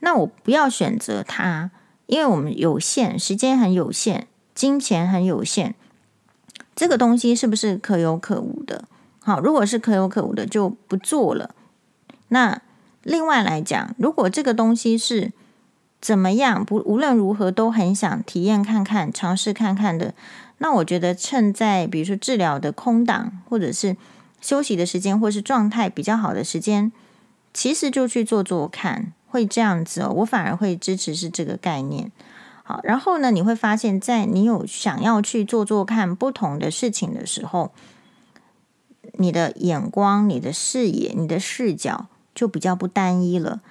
[0.00, 1.70] 那我不要选择它，
[2.06, 5.74] 因为我们有限，时间很有限，金钱很有限，
[6.74, 8.84] 这个东西是不是可有可无的？
[9.20, 11.54] 好，如果是可有可无的，就不做了。
[12.28, 12.60] 那
[13.02, 15.32] 另外来讲，如果这个东西是
[16.00, 16.64] 怎么样？
[16.64, 20.14] 不，无论如何都很想体验看看、尝试看看的。
[20.58, 23.96] 那我觉得，趁在比如说治疗的空档，或者是
[24.40, 26.90] 休息的时间，或是状态比较好的时间，
[27.52, 32.12] 其实就去做做看，会这样子哦，我反而会支持是这个概念。
[32.64, 37.72] 好，然后呢，你会发现在你有想要去做做看不同的事情的时候，
[39.14, 43.62] 你的眼光、你的视野、你的视角就比较不单一了。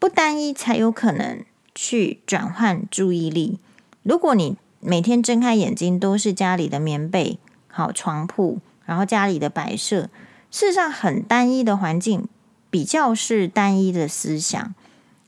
[0.00, 1.44] 不单一才有可能
[1.76, 3.60] 去转换注意力。
[4.02, 7.38] 如果你每天睁开眼睛都是家里的棉被、
[7.68, 10.10] 好床铺，然后家里的摆设，
[10.50, 12.28] 事实上很单一的环境，
[12.68, 14.74] 比较是单一的思想。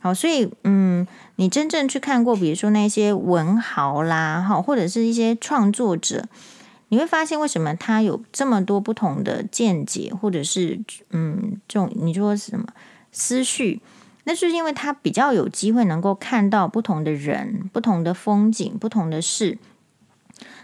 [0.06, 1.04] 好，所以嗯，
[1.34, 6.28] 你真正去看过，比如说那些文豪啦，哈，或者是一些创作者，
[6.90, 10.78] 你会发现为什么他有这么多不同的见解，或者是
[11.10, 12.66] 嗯，这种你说什么
[13.10, 13.80] 思绪？
[14.22, 19.58] 那是因为他比较有机会能够看到不同的人、不同的风景、不同的事。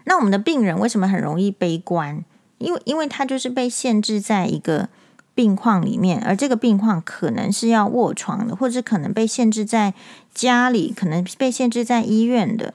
[0.05, 2.25] 那我们的病人为什么很容易悲观？
[2.59, 4.89] 因为因为他就是被限制在一个
[5.35, 9.95] 病况里面，而这个病况可能是要卧床的，或者可能被限制在
[10.35, 12.75] 家里，可能被限制在医院的。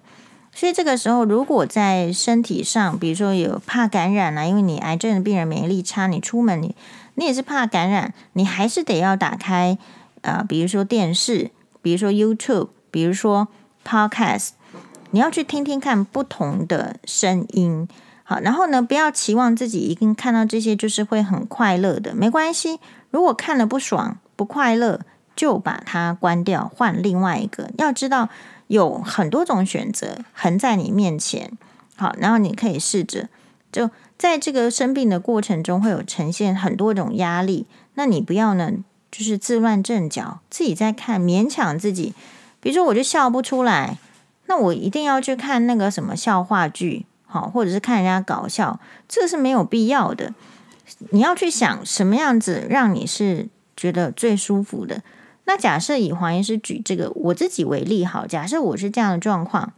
[0.53, 6.75] 所以这个时候，如果在身体上，比如说有怕感染啊，因为你癌症的病人免疫力差，你出门你
[7.13, 9.77] 你也是怕感染，你还是得要打开。
[10.21, 11.51] 呃，比如说电视，
[11.83, 13.47] 比如说 YouTube，比如说
[13.85, 14.49] Podcast，
[15.11, 17.87] 你要去听听看不同的声音，
[18.29, 22.81] 好，然后呢，不要期望自己一定看到这些就是会很快乐的，没关系。
[23.09, 24.99] 如果看了不爽、不快乐，
[25.33, 27.69] 就把它关掉，换另外一个。
[27.77, 28.27] 要知道
[28.67, 31.53] 有很多种选择横在你面前，
[31.95, 33.29] 好，然后你可以试着，
[33.71, 38.73] 就在这个生病的过程中会有呈现很多种压力，那你不要呢？
[39.09, 42.13] 就是自乱阵脚，自己在看，勉强自己。
[42.59, 43.97] 比如说，我就笑不出来，
[44.47, 50.33] 那我一定要去看那个什么笑话剧，好，或者是看人家搞笑，这是没有必要的。
[51.11, 55.03] 你要去想什么样子让你是觉得最舒服的。
[55.43, 59.73] 那假设以黄医师举这个我自己为例，好，假设我是这样的状况，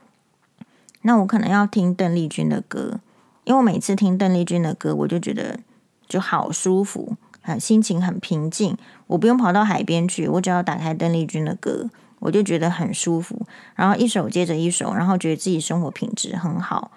[1.01, 2.99] 那我可能要听邓丽君的歌，
[3.43, 5.59] 因为我每次听邓丽君的歌，我就觉得
[6.07, 7.17] 就好舒服。
[7.41, 8.77] 很心情很平静，
[9.07, 11.89] 我不用跑到海边去，我只要打开邓丽君的歌，
[12.19, 13.47] 我就觉得很舒服。
[13.75, 16.91] 然后一首接着一首，然后觉得自己生活品质很好。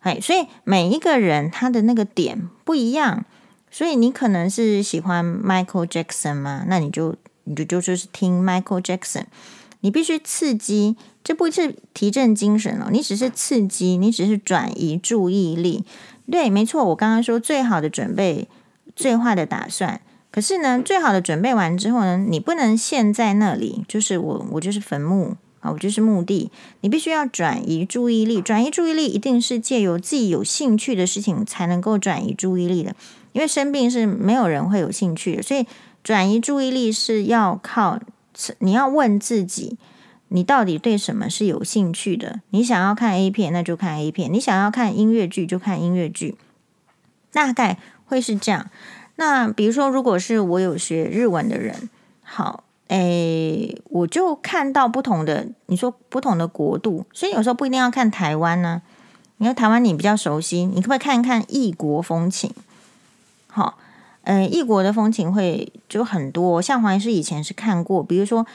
[0.00, 3.24] 哎，所以每一个人他的那个点不一样，
[3.70, 6.64] 所以你可能是喜欢 Michael Jackson 吗？
[6.68, 9.24] 那你就你就就是听 Michael Jackson。
[9.80, 15.84] 你必须刺激，这不是提振精神哦，你只是刺激，你只是转移注意力。
[16.30, 18.48] 对，没错，我刚刚说最好的准备。
[18.96, 20.00] 最坏的打算，
[20.32, 26.50] 可是呢，最好的准备完之后呢，你不能陷在那里，就是我，我就是坟墓啊，我就是目的。
[26.80, 32.94] 你必须要转移注意力，转移注意力一定是借由自己有兴趣的事情才能够转移注意力的，
[33.32, 35.66] 因为生病是没有人会有兴趣的，所以
[36.02, 38.00] 转移注意力是要靠
[38.58, 39.76] 你要问自己，
[40.28, 42.40] 你到底对什么是有兴趣的？
[42.50, 46.36] 你想要看 A 片，那就看 A 片；你想要看音乐剧，就看音乐剧。
[47.32, 47.78] 大概。
[48.10, 48.70] 会是这样，
[49.16, 51.90] 那比如说，如果是我有学日文的人，
[52.22, 58.82] 好，诶，我就看到不同的，你说不同的国度，所以有时候不一定要看台湾呢。
[59.36, 62.52] 你看台湾你比较熟悉，你可不可以看一看异国风情？
[63.46, 63.78] 好，
[64.22, 68.46] 呃，异国的风情会就很多，像黄医师以前是看过，比如说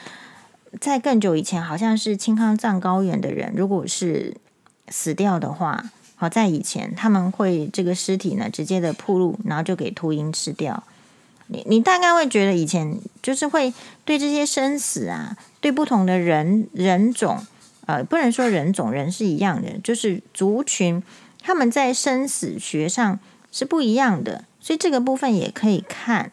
[0.80, 4.36] 在更久以前，好像是青康藏高原的人，如果是
[4.88, 5.84] 死掉的话。
[6.16, 10.84] 好，在以前他们会这个尸体呢，直接的铺路，然后就给秃鹰吃掉。
[11.48, 13.72] 你你大概会觉得以前就是会
[14.04, 17.38] 对这些生死啊，对不同的人人种，
[17.86, 21.02] 呃，不能说人种，人是一样的，就是族群，
[21.42, 23.18] 他们在生死学上
[23.52, 26.32] 是不一样的，所以这个部分也可以看，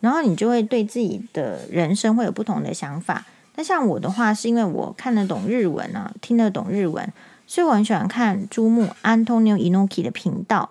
[0.00, 3.26] 然后你就会对自己的人生会有不同的想法。
[3.56, 7.12] 那像我的话，是因为我看得懂日文啊，听得懂日文。
[7.46, 10.70] 所以我很喜欢看珠木 Antonio Inoki 的频道。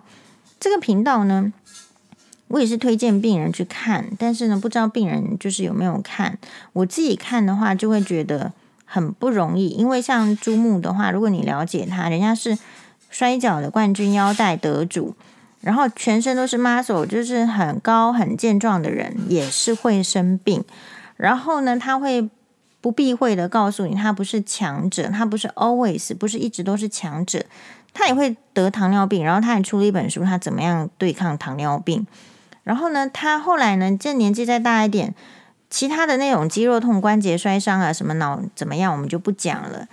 [0.60, 1.52] 这个频道呢，
[2.48, 6.38] 我也是推荐病人去看，但是呢，不知道病人就是有没有看。
[6.72, 8.52] 我自己看的话，就会觉得
[8.84, 12.56] 很不容易，因为像朱木的话，如果你了解他，人家是
[13.10, 15.14] 摔跤的冠军腰带得主，
[15.60, 20.64] 然后全身都是 muscle，就是很高很健壮的人，也是会生病。
[21.16, 22.28] 然后呢，他会。
[22.82, 27.44] 不避讳的告诉你，他不是强者，他不是 always，不是一直都是强者，
[27.92, 29.24] 他也会得糖尿病。
[29.24, 32.06] 然后他还出了一本书，他怎么样对抗糖尿病。
[32.66, 35.14] 然后呢，他后来呢，这年纪再大一点，
[35.70, 39.86] 其他的那种肌肉痛、关节摔伤啊，什么脑怎么样，我们就不讲了。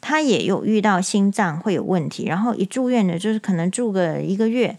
[0.00, 4.76] 他也有遇到心脏会有问题，然后一住院的，就是可能住个一个月，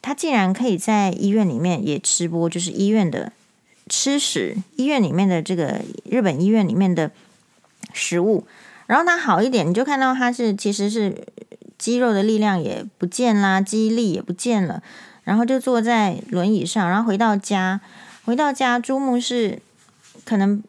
[0.00, 3.30] 他竟然可以在医院里面也吃播，就是医院的
[3.90, 7.10] 吃食，医院里面的这个日本医院里面的
[7.92, 8.46] 食物，
[8.86, 11.14] 然后他好一点，你就看到他是其实是
[11.76, 14.82] 肌肉的力量也不见啦，肌力也不见了，
[15.26, 17.80] 然后就坐在轮椅上，然后回到家，
[18.24, 19.58] 回到家，朱木是
[20.24, 20.62] 可能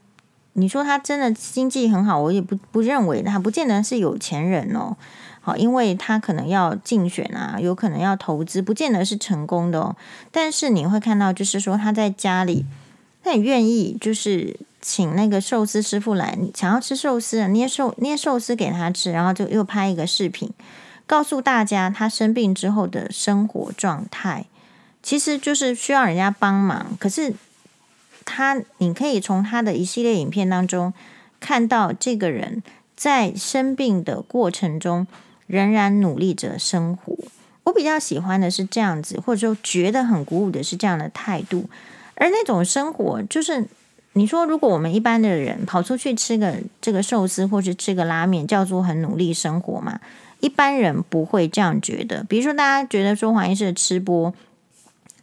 [0.54, 4.98] 你说他真的经济很好，我也不不认为他不见得是有钱人哦。
[5.42, 9.96] 好，因为他可能要竞选啊，有可能要投资，不见得是成功的哦。
[10.32, 12.66] 但是你会看到，就是说他在家里，
[13.24, 20.52] 他很愿意，就是请那个寿司师傅来，想要吃寿司，捏寿捏寿司给他吃，然后就又拍一个视频，
[21.08, 24.46] 告诉大家他生病之后的生活状态，
[25.02, 26.96] 其实就是需要人家帮忙。
[27.00, 27.34] 可是
[28.24, 30.94] 他，你可以从他的一系列影片当中
[31.40, 32.62] 看到，这个人
[32.96, 35.08] 在生病的过程中。
[35.48, 37.16] 仍然努力着生活，
[37.64, 41.70] 我比较喜欢的是这样子，或者说觉得很鼓舞的是这样的态度。
[42.16, 43.66] 而那种生活，就是
[44.12, 50.02] 你说，如果我们一般的人跑出去吃个这个寿司，或是吃个拉面，叫做很努力生活嘛？
[50.40, 52.24] 一般人不会这样觉得。
[52.24, 54.34] 比如说，大家觉得说黄医师的吃播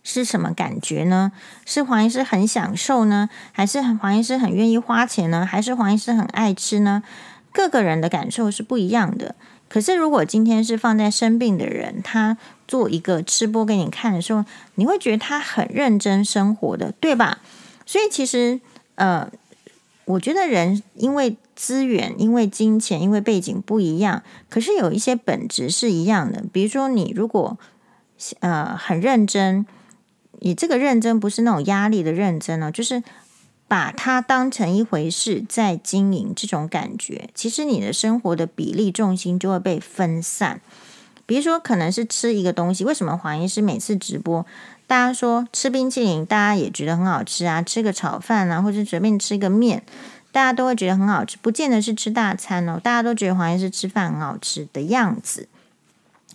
[0.02, 1.32] 是什么感觉呢？
[1.64, 5.46] 是黄医师很享受呢，还是黄医师很愿意花钱呢？
[5.46, 7.02] 还是黄医师很爱吃呢？
[7.52, 9.34] 各个人的感受是不一样的。
[9.68, 12.36] 可是，如果今天是放在生病的人，他
[12.68, 14.44] 做一个吃播给你看的时候，
[14.74, 17.38] 你会觉得他很认真生活的，对吧？
[17.86, 18.60] 所以，其实，
[18.94, 19.28] 呃，
[20.06, 26.44] 我觉得人因为资源、因为金钱、因为背景不一样，可是有一些本质是一样的。
[26.52, 27.58] 比如说，你如果
[28.40, 29.66] 呃很认真，
[30.40, 33.02] 你这个认真不是那种压力的认真呢，就是。
[33.66, 40.60] 把它当成一回事在经营，这种感觉，其实你的生活的比例重心就会被分散。
[41.24, 44.44] 比如说，可能是吃一个东西，为什么黄医师每次直播，
[44.86, 49.82] 大家说吃冰淇淋，大家也觉得很好吃啊，吃个炒饭啊，或者随便吃个面，
[50.30, 55.48] 大家都会觉得很好吃，不见得是吃大餐哦，大家都觉得黄医师吃饭很好吃的样子。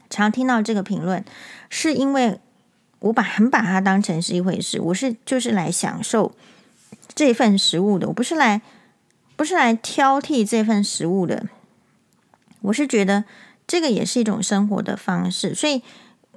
[0.10, 1.24] 常听到这个评论，
[1.70, 2.40] 是因为
[3.00, 6.34] 我把很把它当成是一回事，我是就是来享受。
[7.16, 8.62] 这份食物的，我不是来，
[9.36, 11.46] 不是来挑剔这份食物的，
[12.62, 13.26] 我是觉得
[13.68, 15.54] 这个也是一种生活的方式。
[15.54, 15.84] 所以，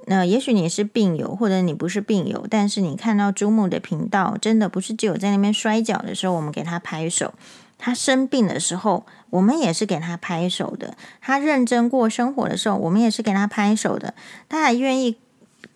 [0.07, 7.33] 呃，也许你是病友，或者你不是病友，但是你看到朱木的频道，真的不是只有在那边摔跤的时候，我们给他拍手；
[7.77, 14.13] 他生病的时候，我们也是给他拍手的；他认真过生活的时候，我们也是给他拍手的。
[14.49, 15.15] 他还愿意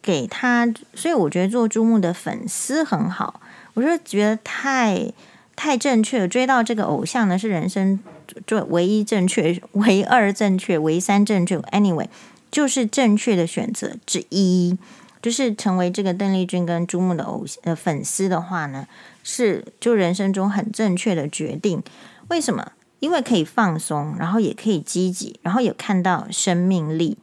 [0.01, 3.39] 给他，所以我觉得做朱木的粉丝很好。
[3.75, 5.11] 我就觉得太
[5.55, 7.99] 太正确，追到这个偶像呢，是人生
[8.45, 11.57] 就唯一正确、唯二正确、唯三正确。
[11.71, 12.07] Anyway，
[12.51, 14.77] 就是正确的选择之一，
[15.21, 18.87] 就是成为这个邓丽君跟朱木的偶呃粉丝的话呢，
[19.23, 21.83] 是就人生中很正确的决定。
[22.29, 22.71] 为什么？
[22.99, 27.17] 因为可以放松，然后也可以积极，然后也看到生命力。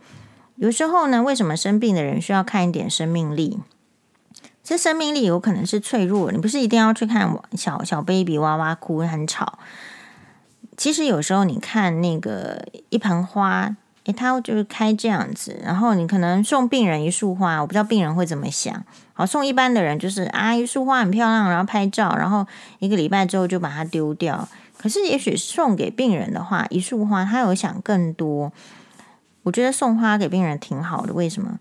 [0.55, 3.59] 有时候呢，为什么生病的人需要看一点生命力？
[4.63, 9.59] 这生命力有可能是脆弱，你不是一定要去看小小 baby 哇哇哭很吵。
[10.77, 18.85] 其实有时候你看那个一盆花，诶，他就是开这样子，然后你可能送病人一束花，我不知道病人会怎么想。
[19.13, 22.47] 好，送一般的人就是啊，一束花很漂亮，然后拍照，然后
[22.79, 24.49] 一个礼拜之后就把它丢掉。
[24.77, 28.53] 可是也许送给病人的话，一束花他有想更多。
[29.43, 31.59] 我觉得送花给病人挺好的，为什么？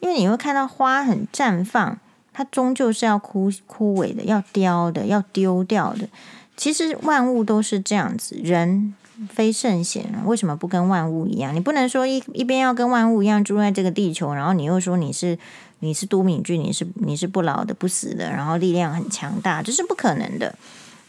[0.00, 1.98] 因为你会看到花很绽放。
[2.38, 6.06] 它终究是要枯枯萎的，要凋的，要丢掉的。
[6.54, 8.94] 其实万物都是这样子，人
[9.28, 11.54] 非圣贤，为什么不跟万物一样？
[11.54, 15.38] 你不能说一一边要跟万物一样住在这个地球，然后你又说你是
[15.80, 20.54] 你是都敏俊，你是你是不老的、不死的，然后力量很强大，这是不可能的。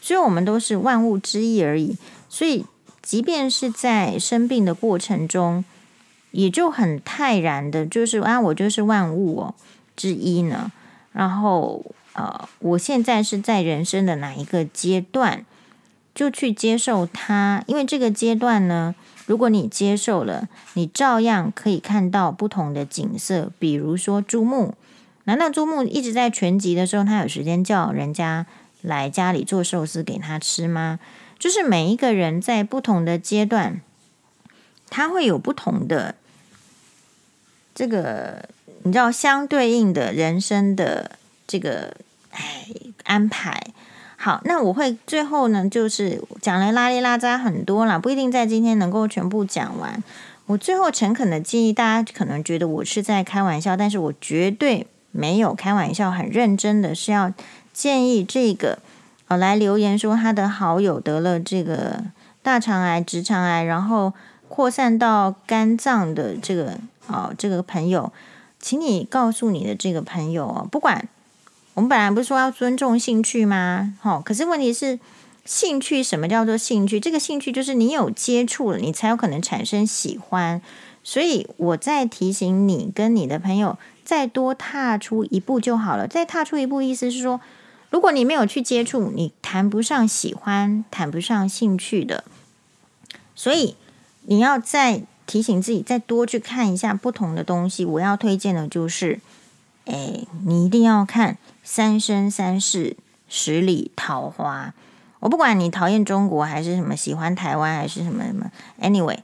[0.00, 1.96] 所以，我们都是万物之一而已。
[2.28, 2.64] 所以，
[3.02, 5.64] 即便是在生病的过程中，
[6.30, 9.54] 也就很泰然的，就是啊，我就是万物哦
[9.96, 10.70] 之一呢。
[11.12, 15.44] 然后，呃，我现在是在人生的哪一个阶段，
[16.18, 17.62] 就去接受它。
[17.68, 18.96] 因为这个阶段呢，
[19.26, 23.52] 如果你接受了，你照样可以看到不同的景色。
[23.60, 24.74] 比如说朱木，
[25.22, 28.46] 难道朱木一直在全集的时候，他有时间叫人家
[28.82, 30.98] 来家里做寿司给他吃吗？
[31.38, 33.80] 就是每一个人在不同的阶段，
[34.90, 36.16] 他会有不同的
[37.72, 38.48] 这个。
[38.84, 41.96] 你知道相对应的人生的这个
[42.30, 42.68] 哎
[43.02, 43.60] 安排，
[44.20, 50.02] 好，那我会最后呢，就是讲了拉里拉杂很多啦，不一定在今天能够全部讲完。
[50.46, 57.32] 我最后诚恳的建议大家，可能觉得我是在开玩笑，但是我绝对没有开玩笑，很认真的是要
[57.72, 58.80] 建议这个
[59.28, 62.02] 呃来留言说他的好友得了这个
[62.42, 64.12] 大肠癌、直肠癌，然后
[64.48, 68.12] 扩散到肝脏的这个哦，这个朋友，
[68.58, 71.06] 请你告诉你的这个朋友哦，不管
[71.78, 73.94] 我们本来不是说要尊重兴趣吗？
[74.00, 74.98] 好，可是问题是。
[75.44, 77.00] 兴趣，什么叫做兴趣？
[77.00, 80.60] 这个兴趣就是你有接触了，你才有可能产生喜欢。
[81.02, 86.06] 所以我在提醒你跟你的朋友，再多踏出一步就好了。
[86.06, 87.40] 再踏出一步，意思是说，
[87.88, 92.24] 如果你没有去接触，你谈不上喜欢，谈不上兴趣的。
[93.34, 93.74] 所以
[94.26, 97.86] 你要再提醒自己，再多去看一下不同的东西。
[97.86, 99.20] 我要推荐的就是，
[99.86, 101.32] 哎，你一定要看
[101.70, 102.96] 《三生三世
[103.28, 104.72] 十里桃花》。
[105.20, 108.50] 我不管你讨厌中国还是什么，喜欢台湾还是什么什么
[108.80, 109.18] ，anyway，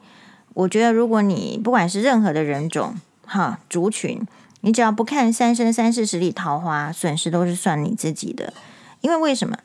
[0.52, 4.20] 我觉得如果你不管是任何的人种哈族群，
[4.60, 8.52] 你只要不看《三生三世十里桃花》，损失都是算你自己的。
[9.00, 9.56] 因为为什么？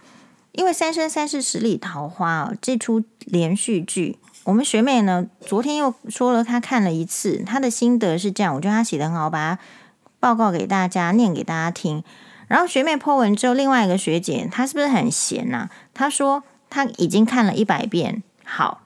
[0.53, 9.61] 因为《三生三世十里桃花》哦，这出连续剧，我们学妹呢昨天又说了，她看了一次，她的心得是这样，我觉得她写得很好，把它
[10.21, 12.01] 报告给大家，念给大家听。
[12.49, 15.71] 然后学妹 po 文之后，另外一个学姐她是不是很闲呐、啊？
[15.93, 18.21] 她说她已经看了一百遍。
[18.43, 18.81] 好，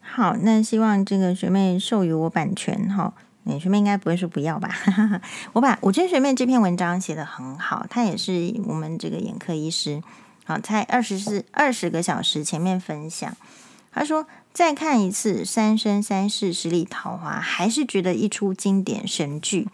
[0.00, 3.12] 好，那希望这个学妹授予我版权哈。
[3.44, 4.74] 那学妹应该不会说不要吧？
[5.52, 10.02] 我把我觉得学妹这篇文章写得很好，她也是我们这个眼科医师。
[10.44, 13.36] 好，在二十四二十个小时前面分享，
[13.92, 19.68] 她说再看一次《三生三世十里桃花》，还是觉得一出经典神剧。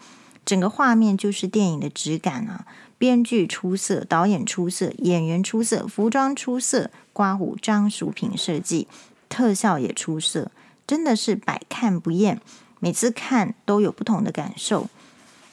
[0.45, 2.67] 整个画面就是电影的质感啊！
[2.99, 8.87] 编剧出色，导演出色，演员出色，服装出色，刮胡张淑平设计，
[9.29, 10.51] 特效也出色，
[10.87, 12.41] 真的是百看不厌。
[12.79, 14.89] 每次看都有不同的感受。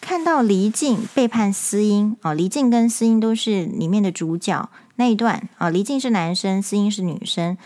[0.01, 7.57] 看到黎静背叛思音啊，黎静跟思音都是里面的主角那一段啊，黎静是男生，思音是女生。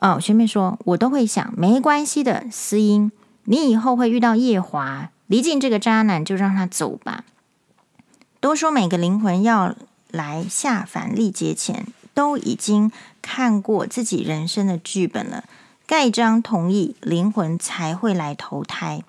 [0.00, 3.12] 哦，学妹说，我都会想，没关系的，思音，
[3.44, 5.10] 你以后会遇到夜华。
[5.32, 7.24] 离静这个渣男，就让他走吧。
[8.38, 9.74] 都说每个灵魂要
[10.10, 15.44] 来下凡历劫前，都已经看过自己人生的剧本了，
[15.86, 19.02] 盖章同意，灵魂才会来投胎。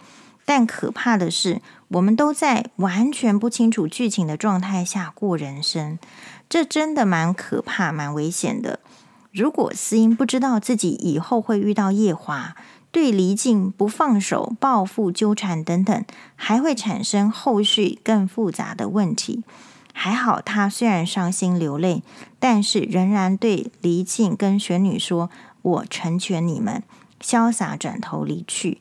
[0.46, 6.00] 但可怕的是，我们都在完全不清楚剧情的状态下过人生，
[6.48, 8.80] 这真的蛮可怕、蛮危险的。
[9.34, 12.56] 如果思音不知道自己以后会遇到夜华，
[12.94, 19.44] 对离境不放手、报复、纠缠等等，还会产生后续更复杂的问题。
[19.92, 22.04] 还好他虽然伤心流泪，
[22.40, 25.32] 但是仍然对离境跟玄女说
[25.64, 26.84] ：“我成全你们。”
[27.20, 28.80] 潇洒转头离去。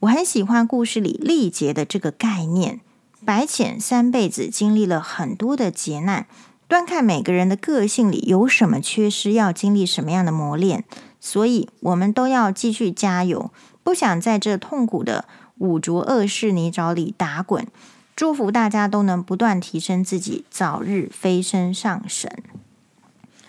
[0.00, 2.80] 我很喜欢故事里历劫的这个概念。
[3.24, 6.26] 白浅三辈子经历了很多的劫难，
[6.66, 10.84] 端看每个人的个性里有什么缺失，要经历什么样的磨练。
[11.20, 13.50] 所以，我们都要继续加油，
[13.82, 15.24] 不想在这痛苦的
[15.58, 17.66] 五浊恶世泥沼里打滚。
[18.14, 22.42] 祝福大家都能不断提升自己，早日飞升上神。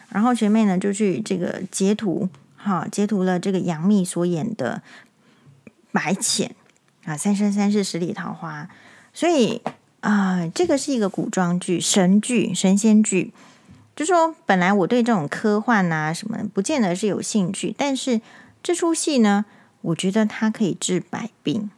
[0.10, 4.82] 然后学妹呢，就去这个截图，哈，截图了这个杨幂所演的
[5.92, 6.56] 白浅
[7.06, 8.64] 啊，《三生三世十里桃花》。
[9.14, 9.62] 所以
[10.02, 13.34] 啊、这个是一个古装剧、神剧、神仙剧。
[14.00, 18.22] 就说本来我对这种科幻啊什么，不见得是有兴趣，但是
[18.64, 19.44] 这出戏呢，
[19.82, 21.70] 我觉得它可以治百病，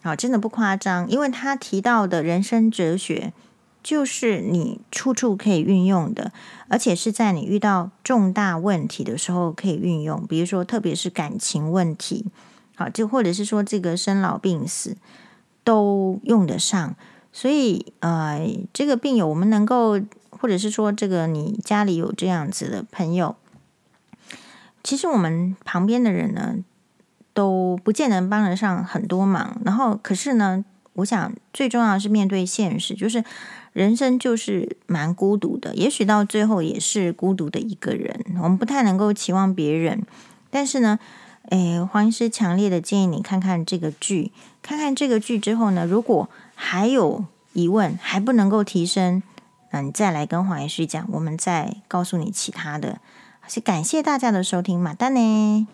[0.00, 3.34] 啊，真的不夸张，因为他提到的人生哲学，
[3.82, 6.32] 就是你处处可以运用的，
[6.68, 12.24] 而且是在你遇到重大问题的时候可以运用，比如说特别是感情问题，
[12.76, 14.96] 好，就或者是说这个生老病死
[15.62, 16.96] 都用得上，
[17.30, 20.00] 所以呃，这个病友我们能够。
[20.40, 23.36] 或者是说，这个你家里有这样子的朋友，
[24.82, 26.56] 其实我们旁边的人呢，
[27.34, 29.60] 都不见得帮得上很多忙。
[29.64, 30.64] 然后，可是呢，
[30.94, 33.22] 我想最重要是面对现实，就是
[33.72, 35.74] 人生就是蛮孤独的。
[35.74, 40.02] 也许到最后也是孤独的一个人，我们不太能够期望别人。
[40.50, 40.98] 但是呢，
[41.50, 44.32] 诶，黄医师强烈的建议你看看这个剧，
[44.62, 49.22] 看看这个剧之后呢，如果还有疑问，还不能够提升。
[49.70, 53.00] 那你再来跟黄医师讲，我们再告诉你其他的。
[53.46, 55.66] 是感谢大家的收听，马丹呢。